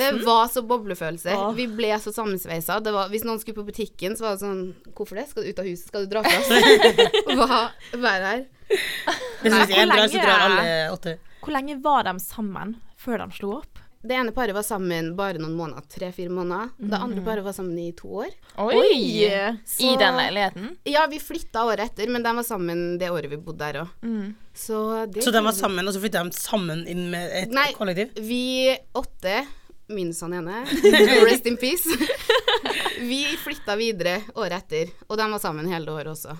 [0.00, 1.36] Det var så boblefølelse.
[1.36, 1.50] Åh.
[1.58, 2.78] Vi ble så sammensveisa.
[2.80, 4.64] Det var- Hvis noen skulle på butikken, så var det sånn
[4.96, 5.26] Hvorfor det?
[5.28, 5.92] Skal du ut av huset?
[5.92, 6.48] Skal du dra fra oss?
[7.36, 7.60] Hva?
[8.00, 8.46] Være her?
[9.44, 11.18] Det jeg så drar alle åtte.
[11.44, 13.69] Hvor lenge var de sammen før de slo opp?
[14.02, 15.84] Det ene paret var sammen bare noen måneder.
[15.92, 16.70] Tre-fire måneder.
[16.80, 18.30] Det andre paret var sammen i to år.
[18.64, 19.26] Oi!
[19.28, 20.70] I Så- den leiligheten?
[20.88, 23.88] Ja, vi flytta året etter, men de var sammen det året vi bodde der òg.
[24.56, 27.72] Så, det Så de var sammen, og så flytta de sammen inn med et Nei.
[27.76, 28.14] kollektiv?
[28.24, 29.46] Vi åtte,
[29.88, 30.64] minus han ene,
[31.28, 31.84] rest in peace,
[33.00, 36.38] vi flytta videre året etter, og de var sammen hele året også.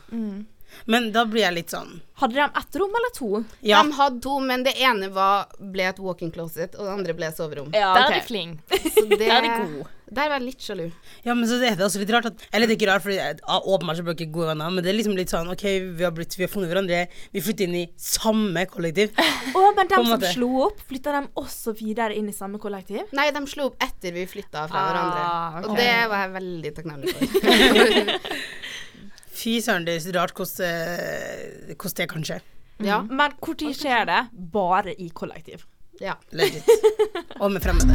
[0.91, 3.29] Men da blir jeg litt sånn Hadde de ett rom eller to?
[3.65, 3.79] Ja.
[3.83, 7.31] De hadde to, men det ene var, ble et walk-in closet, og det andre ble
[7.33, 7.71] soverom.
[7.73, 8.81] Ja, Der er de flinke.
[9.17, 9.87] Der er de gode.
[10.11, 10.83] Der var jeg litt sjalu.
[11.25, 13.73] Ja, men så er det også litt rart at Eller det er ikke rart, for
[13.73, 15.65] åpenbart så ble dere gode venner, men det er liksom litt sånn OK,
[15.97, 17.01] vi har, blitt, vi har funnet hverandre,
[17.33, 19.15] vi flytter inn i samme kollektiv.
[19.55, 23.07] Å, men de som slo opp, flytta de også videre inn i samme kollektiv?
[23.17, 25.25] Nei, de slo opp etter vi flytta fra Ah, hverandre.
[25.63, 25.71] Okay.
[25.71, 28.17] Og det var jeg veldig takknemlig for.
[29.41, 30.57] Fy søren, det er så rart hvordan
[31.69, 32.41] det- hvordan det kan skje.
[32.85, 34.21] ja, Men når skjer det
[34.53, 35.65] bare i kollektiv?
[36.01, 36.13] ja.
[36.33, 36.63] Legit.
[37.41, 37.95] Og med fremmede.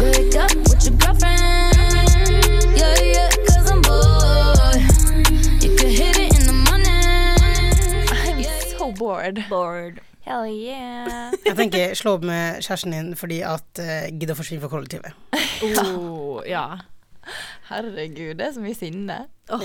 [0.00, 1.76] Wake up with your girlfriend.
[2.76, 4.80] Yeah, yeah, cause I'm bored.
[5.62, 8.08] You can hit it in the morning.
[8.08, 9.44] I'm so bored.
[9.48, 9.98] Bored.
[10.20, 11.32] Hell yeah.
[11.46, 15.12] Jeg tenker slå opp med kjæresten din fordi at uh, gidder å forsvinne fra kollektivet.
[15.64, 16.66] Oh, ja.
[17.68, 19.16] Herregud, det er så mye sinne.
[19.48, 19.58] Ja,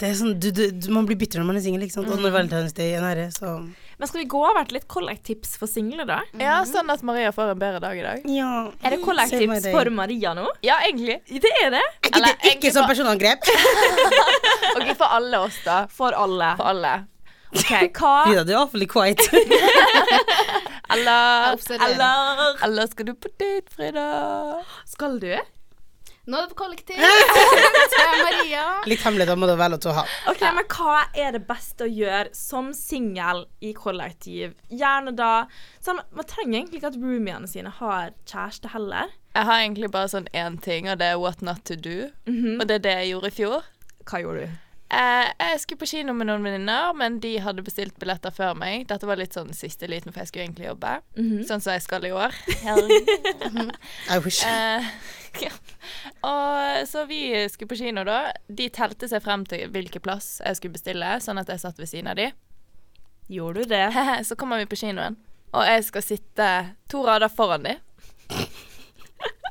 [0.00, 2.10] Det er sånn, du, du, du, Man blir bitter når man er singel, ikke sant.
[2.12, 5.54] Og når Valentine's Day er nære, så Men skal vi gå over til litt kollektivtips
[5.60, 6.18] for single, da?
[6.40, 8.26] Ja, sånn at Maria får en bedre dag i dag.
[8.28, 8.50] Ja.
[8.82, 10.44] Er det Save kollektips for Maria nå?
[10.66, 11.20] Ja, egentlig.
[11.30, 11.84] Det er det.
[12.02, 13.48] Ikke, Eller, ikke egentlig som personangrep.
[14.76, 15.84] Ok, for alle oss, da.
[15.92, 16.54] For alle.
[16.58, 16.94] For alle.
[17.54, 19.20] OK, hva Frida, du er awfully quiet.
[20.94, 21.54] Eller.
[21.86, 24.06] Eller Eller skal du på date, Frida?
[24.90, 25.32] skal du?
[26.26, 26.96] Nå er det på kollektiv.
[27.94, 28.62] Til Maria.
[28.88, 30.04] Litt hemmeligheter må du være lov til å ha.
[30.32, 34.54] Ok, men hva er det beste å gjøre som singel i kollektiv?
[34.72, 35.32] Gjerne da
[35.84, 39.12] sånn, Man trenger egentlig ikke at roomiene sine har kjæreste heller.
[39.34, 42.08] Jeg har egentlig bare sånn én ting, og det er what not to do.
[42.30, 43.64] Og det er det jeg gjorde i fjor.
[44.08, 44.60] Hva gjorde du?
[44.92, 48.84] Eh, jeg skulle på kino med noen venninner, men de hadde bestilt billetter før meg.
[48.90, 50.92] Dette var litt sånn siste liten, for jeg skulle egentlig jobbe.
[51.48, 52.36] Sånn som jeg skal i år.
[54.14, 54.42] I wish.
[54.46, 54.90] Eh,
[55.42, 55.52] ja.
[56.28, 58.18] Og så vi skulle på kino da.
[58.46, 61.90] De telte seg frem til hvilken plass jeg skulle bestille, sånn at jeg satt ved
[61.90, 62.28] siden av de.
[63.32, 63.88] Gjorde du det?
[64.28, 65.16] Så kommer vi på kinoen,
[65.56, 66.50] og jeg skal sitte
[66.92, 67.78] to rader foran de.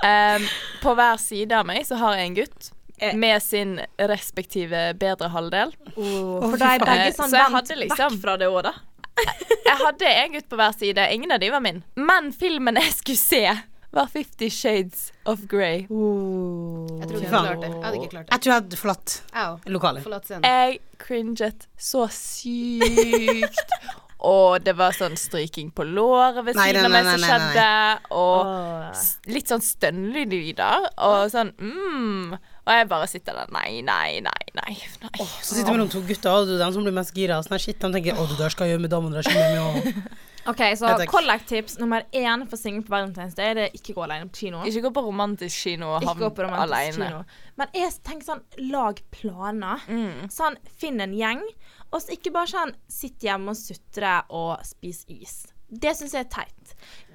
[0.04, 0.44] Em,
[0.84, 2.83] på hver side av meg så har jeg en gutt Eh.
[3.16, 5.74] Med sin respektive bedre halvdel.
[5.96, 8.64] For da er begge Eh, sånn så jeg vendt hadde liksom- vekk fra det òg,
[8.70, 8.74] da.
[9.64, 11.84] Jeg hadde en gutt på hver side, ingen av de var min.
[11.96, 13.44] Men filmen jeg skulle se,
[13.94, 15.86] var Fifty Shades of Grey.
[15.86, 17.70] Jeg tror jeg hadde klart det.
[17.70, 18.32] Jeg hadde ikke klart det.
[18.34, 19.18] Jeg tror jeg hadde forlatt
[19.70, 20.04] lokalet.
[20.04, 20.32] Forlatt.
[20.42, 23.76] Jeg cringet så sykt.
[24.24, 27.70] Og det var sånn stryking på låret ved siden av meg som skjedde.
[28.16, 30.88] Og litt sånn stønnelyder.
[31.04, 32.38] Og sånn mm.
[32.64, 34.76] Og jeg bare sitter der Nei, nei, nei, nei.
[35.04, 35.26] nei.
[35.44, 37.42] Så sitter mellom to gutter, og du er den som blir mest gira.
[37.44, 40.04] Sånn shit, de tenker 'Å, det der skal jeg gjøre med damene der med
[40.52, 44.28] OK, så kollektivtips nummer én for single på Valentine's Day det er ikke gå alene
[44.28, 44.64] på kino.
[44.68, 46.92] Ikke gå på romantisk kino og havne havn alene.
[46.98, 47.22] kino.
[47.56, 49.86] Men jeg tenker sånn, lag planer.
[49.88, 50.28] Mm.
[50.34, 51.44] Sånn, finn en gjeng.
[51.94, 55.38] Og så ikke bare sånn, sitt hjemme og sutre og spis is.
[55.70, 56.63] Det syns jeg er teit.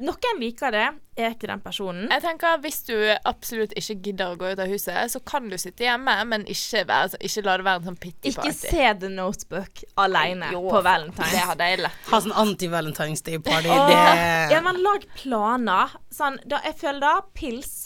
[0.00, 0.84] Noen liker det,
[1.18, 2.04] jeg er ikke den personen.
[2.12, 2.94] Jeg tenker Hvis du
[3.26, 6.84] absolutt ikke gidder å gå ut av huset, så kan du sitte hjemme, men ikke,
[6.86, 8.48] være, ikke la det være en sånn pity party.
[8.52, 11.34] Ikke se The Notebook alene Jo, på Valentine's.
[11.34, 12.00] Det hadde jeg lett.
[12.12, 13.68] Ha sånn anti-Valentine's Day-party.
[13.68, 14.00] Det
[14.54, 15.98] Ja, men lag planer.
[16.14, 17.76] Sånn, da, jeg føler da pils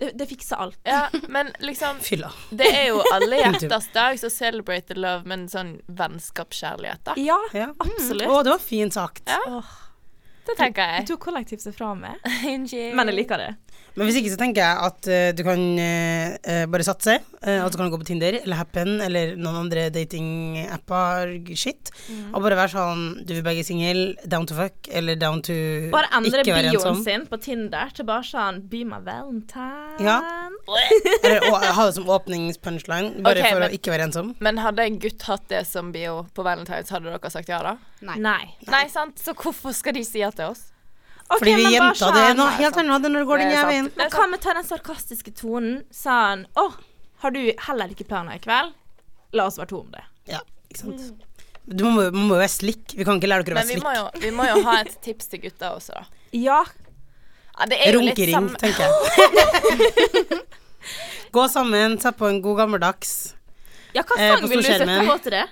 [0.00, 0.78] Det, det fikser alt.
[0.82, 2.32] Ja, men liksom Fylla.
[2.50, 7.14] Det er jo alle hjerters dag, så celebrate the love, men sånn vennskapskjærlighet, da.
[7.20, 7.68] Ja, Ja.
[7.78, 8.26] absolutt.
[8.26, 9.22] Å, det var fint sagt.
[9.30, 9.62] Ja.
[10.44, 11.06] Det tenker Du jeg.
[11.12, 13.52] tok kollektivt seg fra meg, men jeg liker det.
[13.94, 17.14] Men hvis ikke så tenker jeg at uh, du kan eh, bare satse.
[17.38, 21.92] Uh, at du kan gå på Tinder eller Happen eller noen andre datingapper, shit.
[22.08, 22.32] Mm.
[22.34, 25.54] Og bare være sånn Du er begge singel, down to fuck, eller down to
[25.94, 30.02] Bare endre ikke være bioen sin på Tinder til bare sånn Be my valentine.
[30.02, 30.18] Ja.
[31.24, 31.44] Eller
[31.76, 34.34] ha det som åpningspunchline, bare okay, for men- å ikke være ensom.
[34.44, 37.74] Men hadde en gutt hatt det som bio på Valentine's, hadde dere sagt ja da?
[38.00, 38.16] Nei.
[38.22, 38.44] Nei.
[38.68, 39.18] Nei, sant?
[39.20, 40.70] Så hvorfor skal de si ja til oss?
[41.24, 43.76] Okay, Fordi vi men jenter, det er noe helt annet når det går den jævla
[43.80, 43.86] inn.
[43.96, 46.66] Men kan vi ta den sarkastiske tonen Sa han Å,
[47.24, 48.74] har du heller ikke planer i kveld?
[49.32, 50.02] La oss være to om det.
[50.28, 51.06] Ja, ikke sant.
[51.64, 52.92] Du må, må jo være slik.
[52.92, 53.86] Vi kan ikke lære dere å Men være vi slikk.
[53.88, 56.04] må, jo, vi må jo ha et tips til gutta også, da.
[56.36, 56.58] Ja.
[57.54, 60.40] Ja, det er jo litt Runkering, samme tenker jeg.
[61.34, 63.14] Gå sammen, sett på en god gammeldags
[63.94, 65.44] ja, hva Eh, sang vil du sette på til det?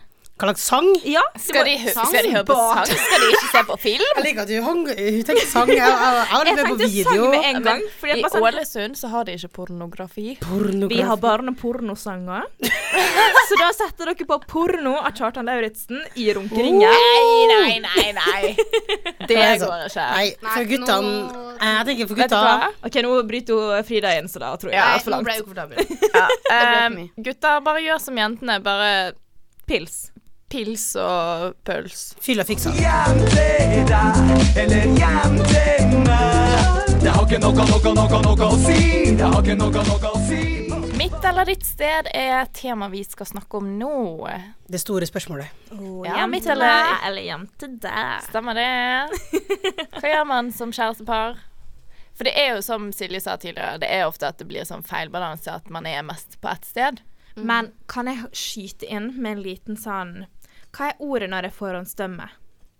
[0.42, 0.87] Hva slags sang?
[1.07, 2.09] Ja, Skal de, Sang?
[2.11, 2.87] skal de høre på sang?
[2.90, 4.09] Skal de ikke se på film?
[4.16, 5.68] Jeg liker at du hang, hun tenker sang.
[5.70, 7.85] Jeg, jeg, jeg har jeg med på tenkte sang med en gang.
[8.00, 10.24] Fordi I sånn, Ålesund så har de ikke pornografi.
[10.24, 11.20] vi har Pornografi.
[11.22, 12.48] barnepornosanger.
[13.48, 16.90] Så da setter dere på porno av Kjartan Lauritzen i runkeringen.
[16.90, 18.52] Nei, nei, nei, nei.
[19.28, 20.07] Det Nei, går ikke.
[20.12, 21.12] Nei, for guttene
[21.62, 22.42] Jeg tenker for gutta?
[22.90, 25.22] OK, nå bryter hun Frida inn, så da tror jeg Ja, det er for nå
[25.22, 25.38] ble langt.
[25.38, 26.11] jeg ukomfortabel.
[26.18, 26.26] Ja.
[26.52, 28.59] Um, gutta, gutter, bare gjør som jentene.
[28.64, 28.90] Bare
[29.68, 30.11] Pils.
[30.52, 32.02] Pils og pøls.
[32.22, 32.72] Fyllafiksa.
[32.76, 34.18] Hjem til deg,
[34.62, 36.80] eller hjem til meg.
[37.02, 39.14] Det har ikke noe, noe, noe, noe å si.
[39.18, 40.42] Det har ikke noe, noe å si.
[41.00, 43.94] Mitt eller ditt sted er tema vi skal snakke om nå.
[44.70, 45.48] Det store spørsmålet.
[46.06, 48.22] Ja, mitt eller- eller hjem til deg.
[48.28, 48.68] Stemmer det?
[49.98, 51.40] Hva gjør man som kjærestepar?
[52.14, 54.84] For det er jo som Silje sa tidligere, det er ofte at det blir sånn
[54.84, 57.00] feilbalanse at man er mest på ett sted.
[57.34, 60.26] Men kan jeg skyte inn med en liten sånn
[60.72, 62.30] Hva er ordet når jeg forhåndsdømmer?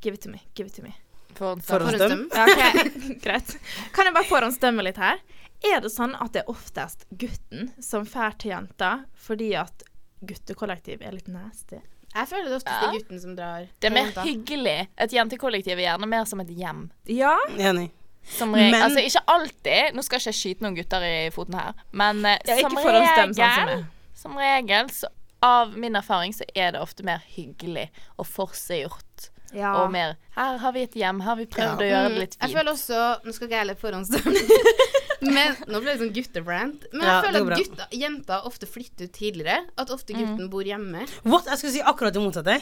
[0.03, 0.41] Give it to me.
[0.55, 0.95] Give it to me.
[1.37, 2.27] For Forhåndsdøm.
[2.35, 2.91] Ja, ok,
[3.25, 3.55] Greit.
[3.97, 5.21] Kan jeg bare forhåndsdømme litt her?
[5.63, 9.85] Er det sånn at det er oftest gutten som fær til jenta fordi at
[10.27, 11.79] guttekollektiv er litt nasty?
[12.13, 12.89] Jeg føler det oftest Ja.
[12.91, 13.69] er gutten som drar.
[13.81, 14.25] Det er mer jenta.
[14.27, 14.77] hyggelig.
[15.01, 16.91] Et jentekollektiv er gjerne mer som et hjem.
[17.09, 17.37] Ja.
[17.57, 17.91] Enig.
[18.23, 18.71] Som regel.
[18.71, 19.95] Men- Altså ikke alltid.
[19.97, 23.35] Nå skal ikke jeg skyte noen gutter i foten her, men ikke som regel, sånn
[23.35, 23.89] som.
[24.15, 25.07] Som regel, så
[25.43, 29.29] av min erfaring, så er det ofte mer hyggelig og forseggjort.
[29.53, 29.73] ja.
[29.83, 31.85] Og mer Her har vi et hjem, her har vi prøvd Ja.
[31.85, 34.45] å gjøre det litt Jeg føler også Nå skal ikke jeg heller forhåndsdømme,
[35.37, 36.87] men nå ble det sånn guttebrand.
[36.93, 39.59] Men Ja, jeg føler at gutta, jenter ofte flytter ut tidligere.
[39.79, 41.05] At ofte gutten bor hjemme.
[41.29, 41.47] What?
[41.53, 42.57] Jeg skulle si akkurat det motsatte.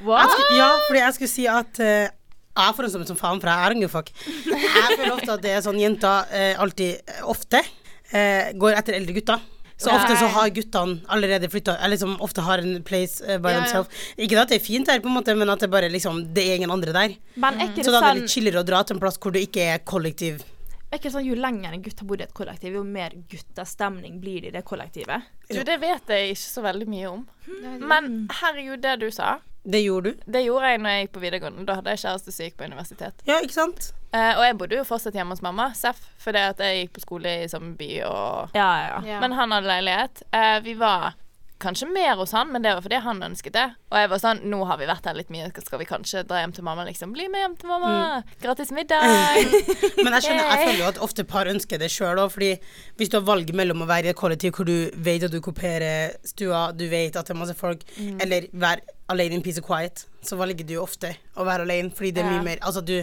[0.00, 0.32] What?
[0.32, 2.08] skulle, ja, fordi jeg skulle si at uh,
[2.50, 4.10] jeg er forhåndsdømt som faen, for jeg er ungefuck.
[4.26, 7.60] Jeg føler ofte at det er sånn jenter eh, alltid, eh, ofte,
[8.10, 9.44] eh, går etter eldre gutter.
[9.80, 13.48] Så ofte så har guttene allerede flytta, eller liksom ofte har en place uh, by
[13.48, 13.60] Ja, ja.
[13.64, 14.04] themselves.
[14.20, 16.44] Ikke at det er fint her, på en måte, men at det bare liksom Det
[16.44, 17.14] er ingen andre der.
[17.40, 19.16] Men er ikke Så da er det sånn, litt chillere å dra til en plass
[19.18, 20.42] hvor du ikke er kollektiv.
[20.90, 24.20] er ikke sånn jo lenger en gutt har bodd i et kollektiv, jo mer guttestemning
[24.20, 25.22] blir det i det kollektivet?
[25.50, 27.20] Du, det vet jeg ikke så veldig mye om.
[27.80, 29.38] Men herregud, det du sa,
[29.70, 30.24] Det gjorde du.
[30.26, 31.64] det gjorde jeg når jeg gikk på videregående.
[31.68, 33.24] Da hadde jeg kjæreste som gikk på universitet.
[33.28, 33.90] Ja, ikke sant?
[34.10, 37.04] Eh, og jeg bodde jo fortsatt hjemme hos mamma, Seff, fordi at jeg gikk på
[37.04, 39.00] skole i samme by og Ja, ja, ja.
[39.14, 39.20] Ja.
[39.22, 40.22] Men han hadde leilighet.
[40.34, 41.12] Eh, vi var
[41.60, 43.64] kanskje mer hos han, men det var fordi han ønsket det.
[43.92, 46.40] Og jeg var sånn Nå har vi vært her litt mye, skal vi kanskje dra
[46.42, 47.12] hjem til mamma, liksom?
[47.14, 47.92] Bli med hjem til mamma!
[48.42, 49.04] Gratis middag!
[50.04, 52.50] Men jeg skjønner, jeg føler jo at ofte par ønsker det sjøl òg, fordi
[53.00, 55.40] hvis du har valget mellom å være i et kollektiv hvor du vet at du
[55.44, 57.84] kopierer stua, du vet at det er masse folk,
[58.20, 58.80] eller være
[59.12, 62.24] alene in peace and quiet, så velger du jo ofte å være alene, fordi det
[62.24, 62.46] er mye Ja.
[62.50, 62.96] mer Altså, du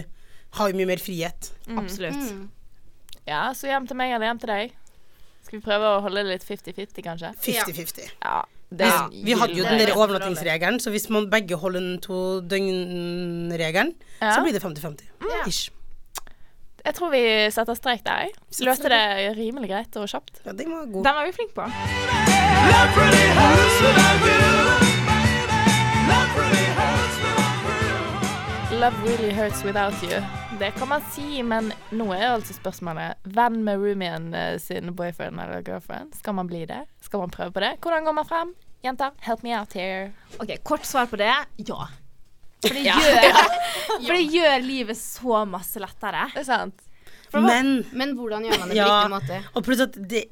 [0.58, 1.50] har jo mye mer frihet.
[1.76, 2.48] Absolutt.
[3.28, 4.76] Ja, så hjem til meg eller hjem til deg.
[5.48, 7.30] Skal vi prøve å holde det litt 50-50, kanskje?
[7.40, 8.10] 50-50.
[8.20, 8.42] Ja.
[8.68, 12.18] Det er Vi hadde jo den der overnattingsregelen, så hvis man begge holder den to
[12.44, 14.34] døgn-regelen, Ja.
[14.36, 15.08] så blir det 50-50.
[15.48, 15.70] Ish.
[16.84, 18.28] Jeg tror vi setter strek der.
[18.60, 19.00] Løste det
[19.40, 20.44] rimelig greit og kjapt.
[20.44, 21.04] Ja, den var god.
[21.08, 21.64] Den var vi flinke på.
[28.78, 30.20] Love really hurts without you.
[30.58, 35.40] Det kan man si, men nå er altså spørsmålet Venn med roomien eh, sin boyfriend
[35.42, 36.14] eller girlfriend.
[36.14, 36.84] Skal man bli det?
[37.02, 37.72] Skal man prøve på det?
[37.82, 38.52] Hvordan går man frem?
[38.86, 40.12] Jenter, help me out here.
[40.38, 41.26] Ok, Kort svar på det
[41.66, 41.80] ja.
[42.62, 42.94] For det, Ja.
[43.02, 43.40] gjør,
[44.06, 46.28] for det gjør livet så masse lettere.
[46.36, 46.86] Det er sant.
[47.34, 48.92] Men Men hvordan gjør man det på Ja.
[49.02, 49.42] riktig måte?
[49.58, 50.24] Og plutselig at det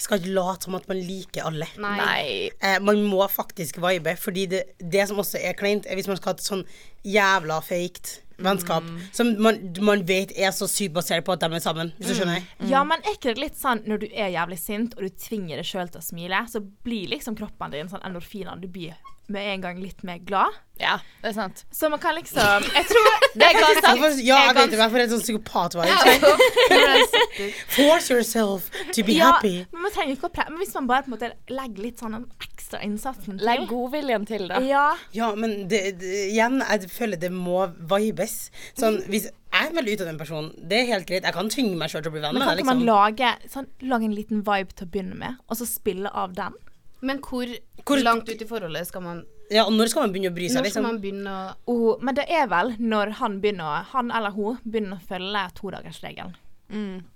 [0.00, 1.68] skal ikke late som at man liker alle.
[1.80, 2.48] Nei.
[2.60, 6.18] Eh, man må faktisk vibe, fordi det, det som også er kleint, er hvis man
[6.20, 6.66] skal ha et sånn
[7.06, 11.62] jævla faked vennskap som man, man vet er så sykt basert på at de er
[11.62, 12.46] sammen, hvis du skjønner?
[12.70, 15.60] Ja, men er ikke det litt sånn når du er jævlig sint, og du tvinger
[15.60, 18.60] deg sjøl til å smile, så blir liksom kroppen din sånn endorfiner.
[18.60, 18.96] Du blir
[19.30, 20.50] med en gang litt mer glad.
[20.80, 21.58] Ja, det er sant.
[21.76, 23.98] Så man kan liksom Jeg tror Det er ganske sant.
[24.00, 25.90] for- ja, jeg vet jo, hvorfor en sånn psykopat-vibe.
[27.76, 29.66] Force yourself to be ja, happy.
[29.72, 30.46] men man trenger ikke å pre...
[30.48, 33.66] Men hvis man bare på en måte legger litt sånn En ekstra innsatsen til Legg
[33.70, 34.60] godviljen til, da.
[34.64, 34.86] Ja.
[35.16, 38.38] Ja, men det, det, igjen, jeg føler det må vibes.
[38.78, 41.26] Sånn, hvis jeg er veldig ute av den personen, det er helt greit.
[41.26, 42.60] Jeg kan tvinge meg sjøl til å bli venn Men med deg.
[42.62, 42.72] Liksom.
[42.72, 46.08] Kan man lage, sånn, lage en liten vibe til å begynne med, og så spille
[46.14, 46.56] av den?
[47.02, 47.46] Men hvor,
[47.84, 50.46] Hvor- langt ut i forholdet skal man Ja, og når skal man begynne å bry
[50.48, 50.82] seg, Når skal liksom?
[50.86, 54.58] man begynne å Oh, men det er vel når han begynner å- Han eller hun
[54.68, 56.36] begynner å følge todagersregelen.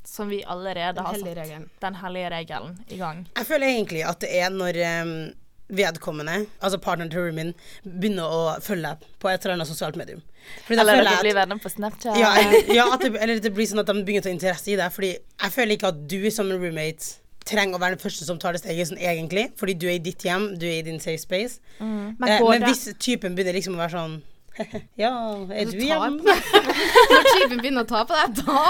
[0.04, 1.68] Som vi allerede har satt regelen.
[1.80, 3.26] den hellige regelen i gang.
[3.36, 5.32] Jeg føler egentlig at det er når um,
[5.70, 7.54] vedkommende, altså partneren til roomien,
[7.86, 10.22] begynner å følge deg på et eller annet sosialt medium.
[10.66, 12.18] Fordi Eller at, blir venner på Snapchat.
[12.18, 14.72] Ja, eller, ja at det, eller det blir sånn at de begynner å ta interesse
[14.74, 14.92] i deg.
[14.92, 17.14] Fordi jeg føler ikke at du som en roommate
[17.48, 19.48] trenger å være den første som tar det steget, sånn egentlig.
[19.60, 21.60] Fordi du er i ditt hjem, du er i din safe space.
[21.80, 24.22] Men Eh, men hvis typen begynner liksom å være sånn
[25.02, 25.10] Ja,
[25.50, 26.34] er du hjemme?
[27.10, 28.60] Når typen begynner å ta på deg, da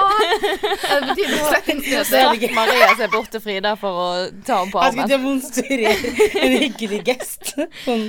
[0.88, 2.04] er det betyr noe.
[2.08, 4.06] Strakk Maria ser bort til Frida for å
[4.46, 5.92] ta henne på Jeg skulle demonstrere
[6.40, 7.52] en hyggelig gest.
[7.84, 8.06] Sånn.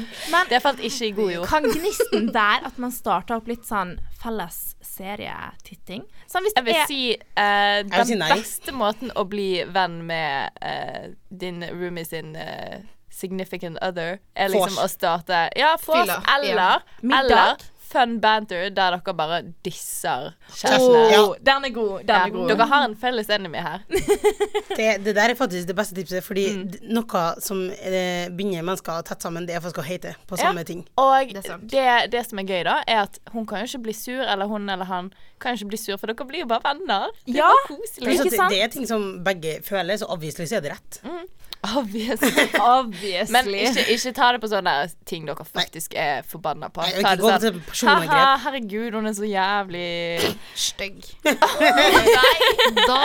[0.51, 1.49] Det falt ikke i god jord.
[1.51, 4.61] Kan gnisten der at man starter opp litt sånn felles
[4.95, 6.05] serietitting?
[6.31, 11.13] Sånn Jeg vil er si vil den si beste måten å bli venn med uh,
[11.29, 12.81] din roomie sin uh,
[13.15, 14.83] significant other, er liksom Fors.
[14.83, 17.19] å starte Ja, vors, eller, ja.
[17.19, 17.61] Eller
[17.95, 21.03] fun banter der dere bare disser kjærestene.
[21.15, 21.21] Ja.
[21.23, 21.99] oh, Den er god.
[22.03, 22.49] Den Ja, er god.
[22.51, 23.79] dere har en felles enemy her.
[24.75, 26.71] Det, det der er faktisk det beste tipset, fordi Mm.
[26.93, 30.49] noe som eh, binder mennesker tett sammen, det er faktisk å hate på Ja.
[30.49, 30.83] samme ting.
[30.99, 33.93] Og Det det, det som er gøy, da, er at hun kan jo ikke bli
[33.93, 36.61] sur, eller hun eller han kan jo ikke bli sur, for dere blir jo bare
[36.65, 37.07] venner.
[37.25, 37.47] Det er Ja.
[37.53, 38.17] bare koselig.
[38.23, 38.49] Det, sant?
[38.51, 40.99] det er ting som begge føler, så avviselig så er det rett.
[41.65, 42.45] Obviously.
[42.59, 43.33] Obviously.
[43.33, 44.73] Men ikke, ikke ta det på sånne
[45.09, 46.83] ting dere faktisk er forbanna på.
[46.85, 47.59] Nei, Ta det sånn.
[47.89, 51.01] Haha, herregud, hun er så jævlig Stygg.
[51.25, 52.99] Nei, Da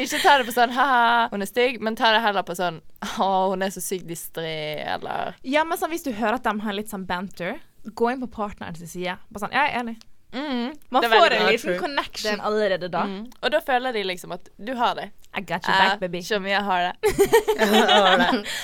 [0.00, 2.80] ikke ta det på sånn haha, hun er stygg, men ta det heller på sånn
[3.20, 4.54] å, hun er så sykt distré,
[4.94, 8.22] eller Ja, men sånn, hvis du hører at de har litt sånn banter, gå inn
[8.24, 9.18] på partneren sin side.
[9.30, 9.96] Bare sånn, jeg er enig.
[10.32, 13.04] mm, Man det får en liten connection allerede da.
[13.10, 13.26] Mm.
[13.42, 15.10] Og da føler de liksom at du har det.
[15.36, 16.20] I got your back, baby.
[16.22, 16.94] Så mye jeg har det.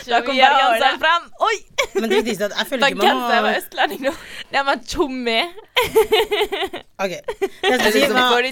[0.09, 1.27] Da kom bergenseren fram.
[1.47, 1.57] Oi!
[1.95, 4.13] Men det viktigste er at jeg føler ikke man må jeg var østlending nå.
[4.55, 5.39] Nei, men tjommi.
[7.05, 7.15] OK.
[7.41, 8.45] Det jeg si, man,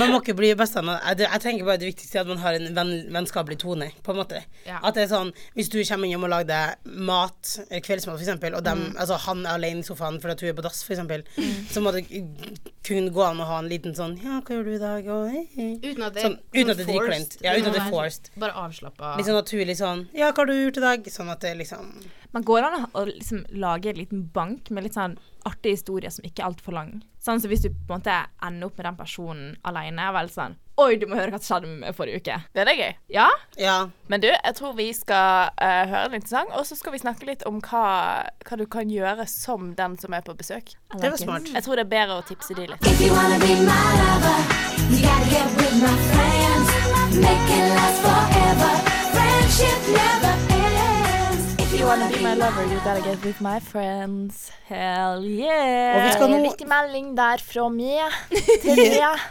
[0.00, 1.00] man må ikke bli bestevenner.
[1.10, 4.14] Jeg, jeg tenker bare det viktigste er at man har en venn, vennskapelig tone, på
[4.14, 4.42] en måte.
[4.68, 4.78] Ja.
[4.86, 8.24] At det er sånn Hvis du kommer innom og lager deg mat, eller kveldsmat, for
[8.26, 8.92] eksempel, og dem, Mm.
[9.00, 11.22] altså, han er alene i sofaen fordi at hun er på dass, for eksempel,
[11.72, 12.02] så må det
[12.86, 15.08] kunne gå an å ha en liten sånn Ja, hva gjør du i dag?
[15.14, 15.70] Og, hei, hei.
[15.80, 17.38] Uten at det Sånn, uten at det er forced.
[17.42, 18.30] Ja, uten at det er forced.
[18.36, 19.16] Bare avslappa.
[19.18, 21.10] Litt sånn naturlig sånn Ja, hva har du gjort i dag?
[21.12, 21.90] Sånn at det liksom
[22.32, 26.24] Man går an å- liksom lage en liten bank med litt sånn artig historie som
[26.26, 27.02] ikke er altfor lang.
[27.22, 30.28] Sånn så hvis du på en måte ender opp med den personen alene, er vel
[30.28, 32.34] sånn Oi, du må høre hva som skjedde med meg forrige uke.
[32.52, 32.94] Det er gøy.
[33.08, 33.30] Ja?
[33.56, 33.88] Ja.
[34.08, 36.98] Men du, jeg tror vi skal uh, høre en liten sang, og så skal vi
[37.00, 40.74] snakke litt om hva, hva du kan gjøre som den som er på besøk.
[41.00, 41.48] Det var smart.
[41.48, 42.84] Jeg tror det er bedre å tipse de litt.
[42.92, 44.36] If you wanna be my lover,
[44.92, 46.85] you gotta get with my friends.
[47.24, 48.72] Make it last forever.
[49.14, 51.44] Friendship never ends.
[51.62, 54.50] If you wanna Be my lover, you gotta get with my friends.
[54.68, 55.96] Hell yeah.
[55.96, 58.12] Og vi skal nå- viktig melding der fra meg
[58.62, 59.24] til deg.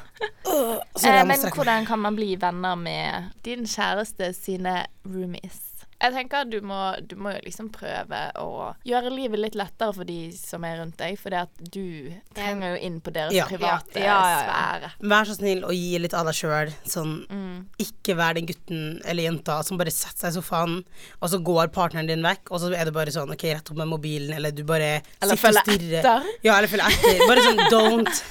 [0.97, 5.61] Så Eh, men hvordan kan man bli venner med din kjæreste sine roomies?
[6.01, 6.77] Jeg tenker du må,
[7.07, 10.97] du må jo liksom prøve å gjøre livet litt lettere for de som er rundt
[10.99, 13.45] deg, fordi at du trenger jo inn på deres Ja.
[13.47, 14.41] private Ja, ja, ja.
[14.43, 14.89] sfære.
[15.09, 16.73] Vær så snill og gi litt av deg sjøl.
[16.85, 17.65] Sånn, Mm.
[17.79, 20.83] ikke vær den gutten eller jenta som bare setter seg i sofaen,
[21.21, 23.77] og så går partneren din vekk, og så er det bare sånn OK, rett opp
[23.77, 25.99] med mobilen, eller du bare Eller sitter og stirrer.
[26.03, 26.23] etter.
[26.43, 27.27] Ja, eller følger etter.
[27.27, 28.23] Bare sånn don't.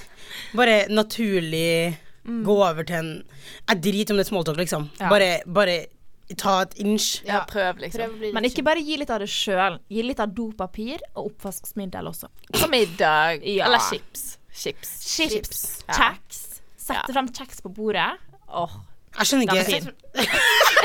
[0.54, 1.96] Bare naturlig
[2.26, 2.42] Mm.
[2.44, 3.24] gå over til en
[3.68, 4.90] Jeg driter om det er smalltalk, liksom.
[5.00, 5.08] Ja.
[5.10, 5.86] Bare, bare
[6.40, 7.20] ta et inch.
[7.28, 8.00] Ja, prøv, liksom.
[8.00, 9.76] Prøv litt Men ikke bare gi litt av det sjøl.
[9.92, 12.30] Gi litt av dopapir og oppvaskmiddel også.
[12.56, 13.44] På middag.
[13.44, 13.66] Ja.
[13.68, 14.38] Eller chips.
[14.54, 14.94] Chips.
[15.16, 15.62] Chips.
[15.88, 15.94] Ja.
[16.00, 16.40] Kjeks.
[16.84, 17.12] Sette Ja.
[17.12, 18.10] frem kjeks på bordet.
[18.48, 18.74] Åh,
[19.18, 19.92] Jeg skjønner er ikke.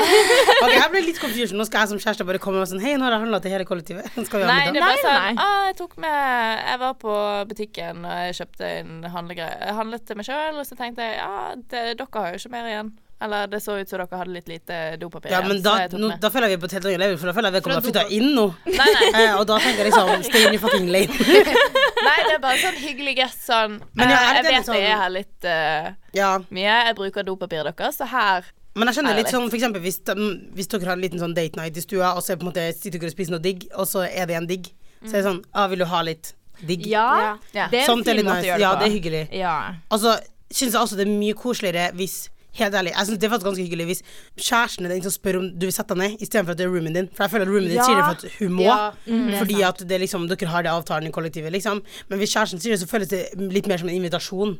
[0.00, 1.56] Ok, Jeg ble litt confused.
[1.56, 3.52] Nå skal jeg som kjæreste bare komme og sånn Hei, nå har jeg handla til
[3.54, 4.06] hele kollektivet.
[4.28, 5.34] Skal vi ha Nei, det ble Nei, sånn nei.
[5.44, 7.14] ah, Jeg tok med Jeg var på
[7.50, 9.58] butikken og jeg kjøpte en handlegreie.
[9.66, 12.52] Jeg handlet til meg sjøl, og så tenkte jeg ja, det, dere har jo ikke
[12.54, 12.92] mer igjen.
[13.20, 16.08] Eller det så ut som dere hadde litt lite dopapir Ja, men da, så nå,
[16.22, 17.64] da føler jeg vi er på et helt annet level, for da føler jeg vi
[17.66, 18.44] kommer Fra flytta dopa- inn nå.
[18.80, 19.10] Nei, nei.
[19.24, 21.18] Eh, og da tenker jeg liksom Stay in your fucking lane.
[22.08, 24.88] nei, det er bare sånn hyggelig gest sånn Men ja, eh, Jeg vet sånn- det
[24.88, 26.30] er her litt uh, ja.
[26.48, 26.78] mye.
[26.88, 30.00] Jeg bruker dopapiret deres, så her Men jeg skjønner Er litt sånn for eksempel hvis,
[30.08, 30.16] de,
[30.56, 32.52] hvis dere har en liten sånn date night i stua, og så er på en
[32.54, 34.72] måte sitter dere og spiser noe digg, og så er det en digg,
[35.04, 36.32] så er det sånn Ah, vil du ha litt
[36.64, 36.88] digg?
[36.88, 37.68] Ja, Ja.
[37.72, 38.64] det er en er fin måte å gjøre det på.
[38.64, 39.22] Ja, det er hyggelig.
[39.36, 39.54] Ja.
[39.92, 40.16] Altså,
[40.50, 42.18] syns jeg også det er mye koseligere hvis
[42.58, 44.00] Helt ærlig, jeg synes det er faktisk ganske hyggelig hvis
[44.36, 46.72] kjæresten er den som spør om du vil sette deg ned, istedenfor at det er
[46.72, 47.08] roomien din.
[47.14, 47.84] For jeg føler at roomien din Ja.
[47.86, 48.62] sier det for at hun må.
[48.64, 51.82] Ja, mm, det fordi at det liksom, dere har det avtalen i kollektivet, liksom.
[52.08, 54.58] Men hvis kjæresten sier det, så føles det litt mer som en invitasjon.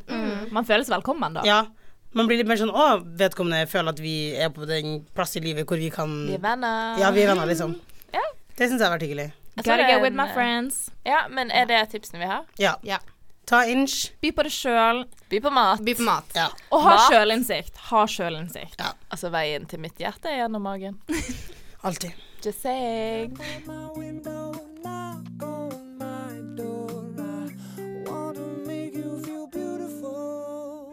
[0.51, 1.41] Man føles velkommen, da.
[1.45, 1.65] Ja.
[2.13, 5.39] Man blir litt mer sånn Å, vedkommende føler at vi er på den plass i
[5.39, 6.99] livet hvor vi kan Vi er venner.
[6.99, 7.75] Ja, vi er venner, liksom.
[8.13, 8.23] Ja.
[8.57, 9.31] Det syns jeg har vært hyggelig.
[9.55, 10.89] Gotta er get with my eh, friends.
[11.05, 12.43] Ja, men er det tipsene vi har?
[12.59, 12.75] Ja.
[12.83, 12.97] Ja.
[13.45, 14.11] Ta inch.
[14.21, 15.03] By på det sjøl.
[15.29, 15.81] By på mat.
[15.83, 16.29] By på mat.
[16.37, 16.47] Ja.
[16.71, 17.77] Og ha sjølinnsikt.
[17.89, 18.81] Ha sjølinnsikt.
[19.11, 20.99] Altså veien til mitt hjerte er gjennom magen.
[21.87, 22.13] Alltid.
[22.41, 23.33] Just saying.
[23.69, 27.11] Å, window, knock on my door.
[27.17, 30.87] I wanna make you feel beautiful.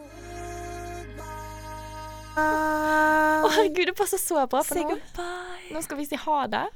[2.39, 4.99] Å herregud, det passer så bra på Say nå.
[5.73, 6.67] Nå skal vi si ha det.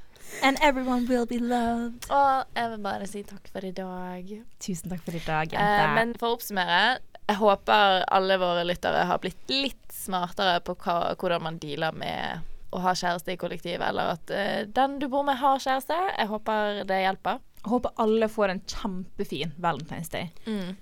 [0.41, 2.07] And everyone will be loved.
[2.09, 4.29] Og jeg vil bare si takk for i dag.
[4.63, 9.05] Tusen takk for i dag, Eh, men for å oppsummere, jeg håper alle våre lyttere
[9.07, 12.41] har blitt litt smartere på hva, hvordan man dealer med
[12.73, 15.93] å ha kjæreste i kollektivet, eller at eh, den du bor med, har kjæreste.
[16.17, 17.39] Jeg håper det hjelper.
[17.63, 20.33] Jeg håper alle får en kjempefin Valentine's Day.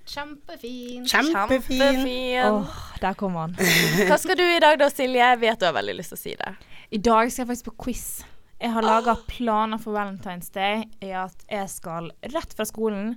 [0.09, 1.03] Kjempefin.
[1.05, 1.77] Kjempefin.
[1.77, 2.47] Kjempefin.
[2.47, 3.53] Åh, der kommer han.
[4.09, 5.21] Hva skal du i dag da, Silje?
[5.21, 6.55] Jeg vet du har veldig lyst til å si det.
[6.91, 8.05] I dag skal jeg faktisk på quiz.
[8.61, 13.15] Jeg har laga planer for Valentine's Day i at jeg skal rett fra skolen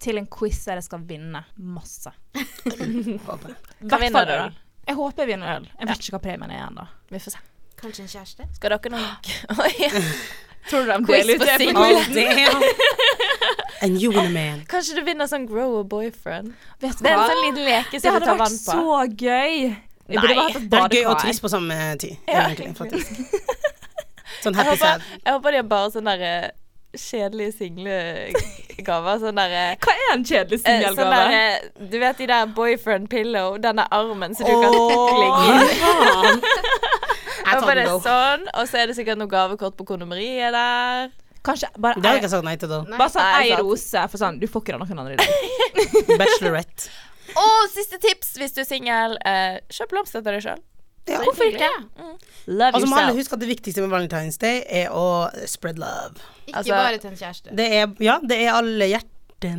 [0.00, 2.12] til en quiz der jeg skal vinne masse.
[2.32, 4.32] Hva vinner du?
[4.32, 4.46] da?
[4.86, 5.68] Jeg håper jeg vinner øl.
[5.80, 6.86] Jeg vet ikke hva premien er ennå.
[7.12, 7.42] Vi får se.
[7.76, 8.46] Kanskje en kjæreste?
[8.56, 9.04] Skal dere noen
[9.66, 9.90] Oi.
[10.70, 12.64] Tror du de deler ut det på Oh, quizen?
[13.84, 14.62] And you and a man.
[14.70, 16.54] Kanskje du vinner sånn grow a boyfriend?
[16.80, 18.72] Vet du Det er en sånn liten leke som du hadde tar vært vann på.
[18.72, 19.76] så gøy.
[20.06, 20.38] Vi burde Nei.
[20.38, 23.02] bare hatt et Det er gøy og trist på samme tid, Ja, egentlig, egentlig.
[23.02, 23.55] faktisk.
[24.42, 25.02] Sånn Jeg happy sad.
[25.24, 26.50] jeg håper de har bare sånne der, eh,
[26.96, 29.18] kjedelige singlegaver.
[29.20, 30.94] Sånn derre Hva er en kjedelig singelgave?
[30.96, 31.32] sånn singelgave?
[31.34, 34.72] eh, Du vet de der boyfriend pillow, denne armen som du kan
[35.20, 36.40] ligge i.
[37.46, 41.10] Bare sånn, og så er det sikkert noe gavekort på kondomeriet der.
[41.46, 42.80] Kanskje bare Det har jeg ikke sagt nei til, da.
[42.98, 45.28] Bare sånn ei rose, for sånn Du får ikke det av noen andre i dag.
[46.18, 46.88] Bachelorette.
[47.42, 50.60] Og siste tips hvis du er singel, eh, kjøp blomster til deg sjøl.
[51.06, 51.20] Ja.
[51.22, 51.68] Hvorfor ikke?
[52.46, 56.16] Love Altså må alle huske at det viktigste med Valentine's Day er å spread love.
[56.46, 57.56] Ikke Altså- bare til en kjæreste.
[57.56, 59.12] Det er, ja, det er alle hjertene.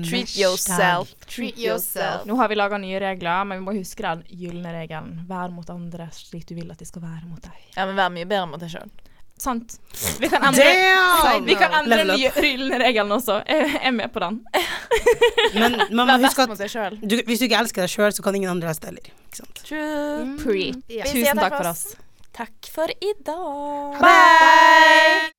[0.09, 1.13] Treat yourself.
[1.27, 2.25] Treat yourself.
[2.25, 5.25] Nå har vi laga nye regler, men vi må huske den gylne regelen.
[5.29, 7.53] Vær mot andre slik du vil at de skal være mot deg.
[7.77, 8.89] Ja, men vær mye bedre mot deg sjøl.
[9.37, 9.75] Sant.
[10.19, 10.65] Vi kan endre,
[11.45, 12.39] vi kan endre Level den up.
[12.39, 13.37] nye gylne regelen også.
[13.45, 14.39] Jeg er med på den.
[15.61, 18.49] Men man må huske at du, hvis du ikke elsker deg sjøl, så kan ingen
[18.55, 19.15] andre elske deg heller.
[19.29, 19.63] Ikke sant?
[19.69, 21.87] Sier Tusen takk for oss.
[22.37, 24.01] Takk for i dag.
[24.01, 25.36] Bye!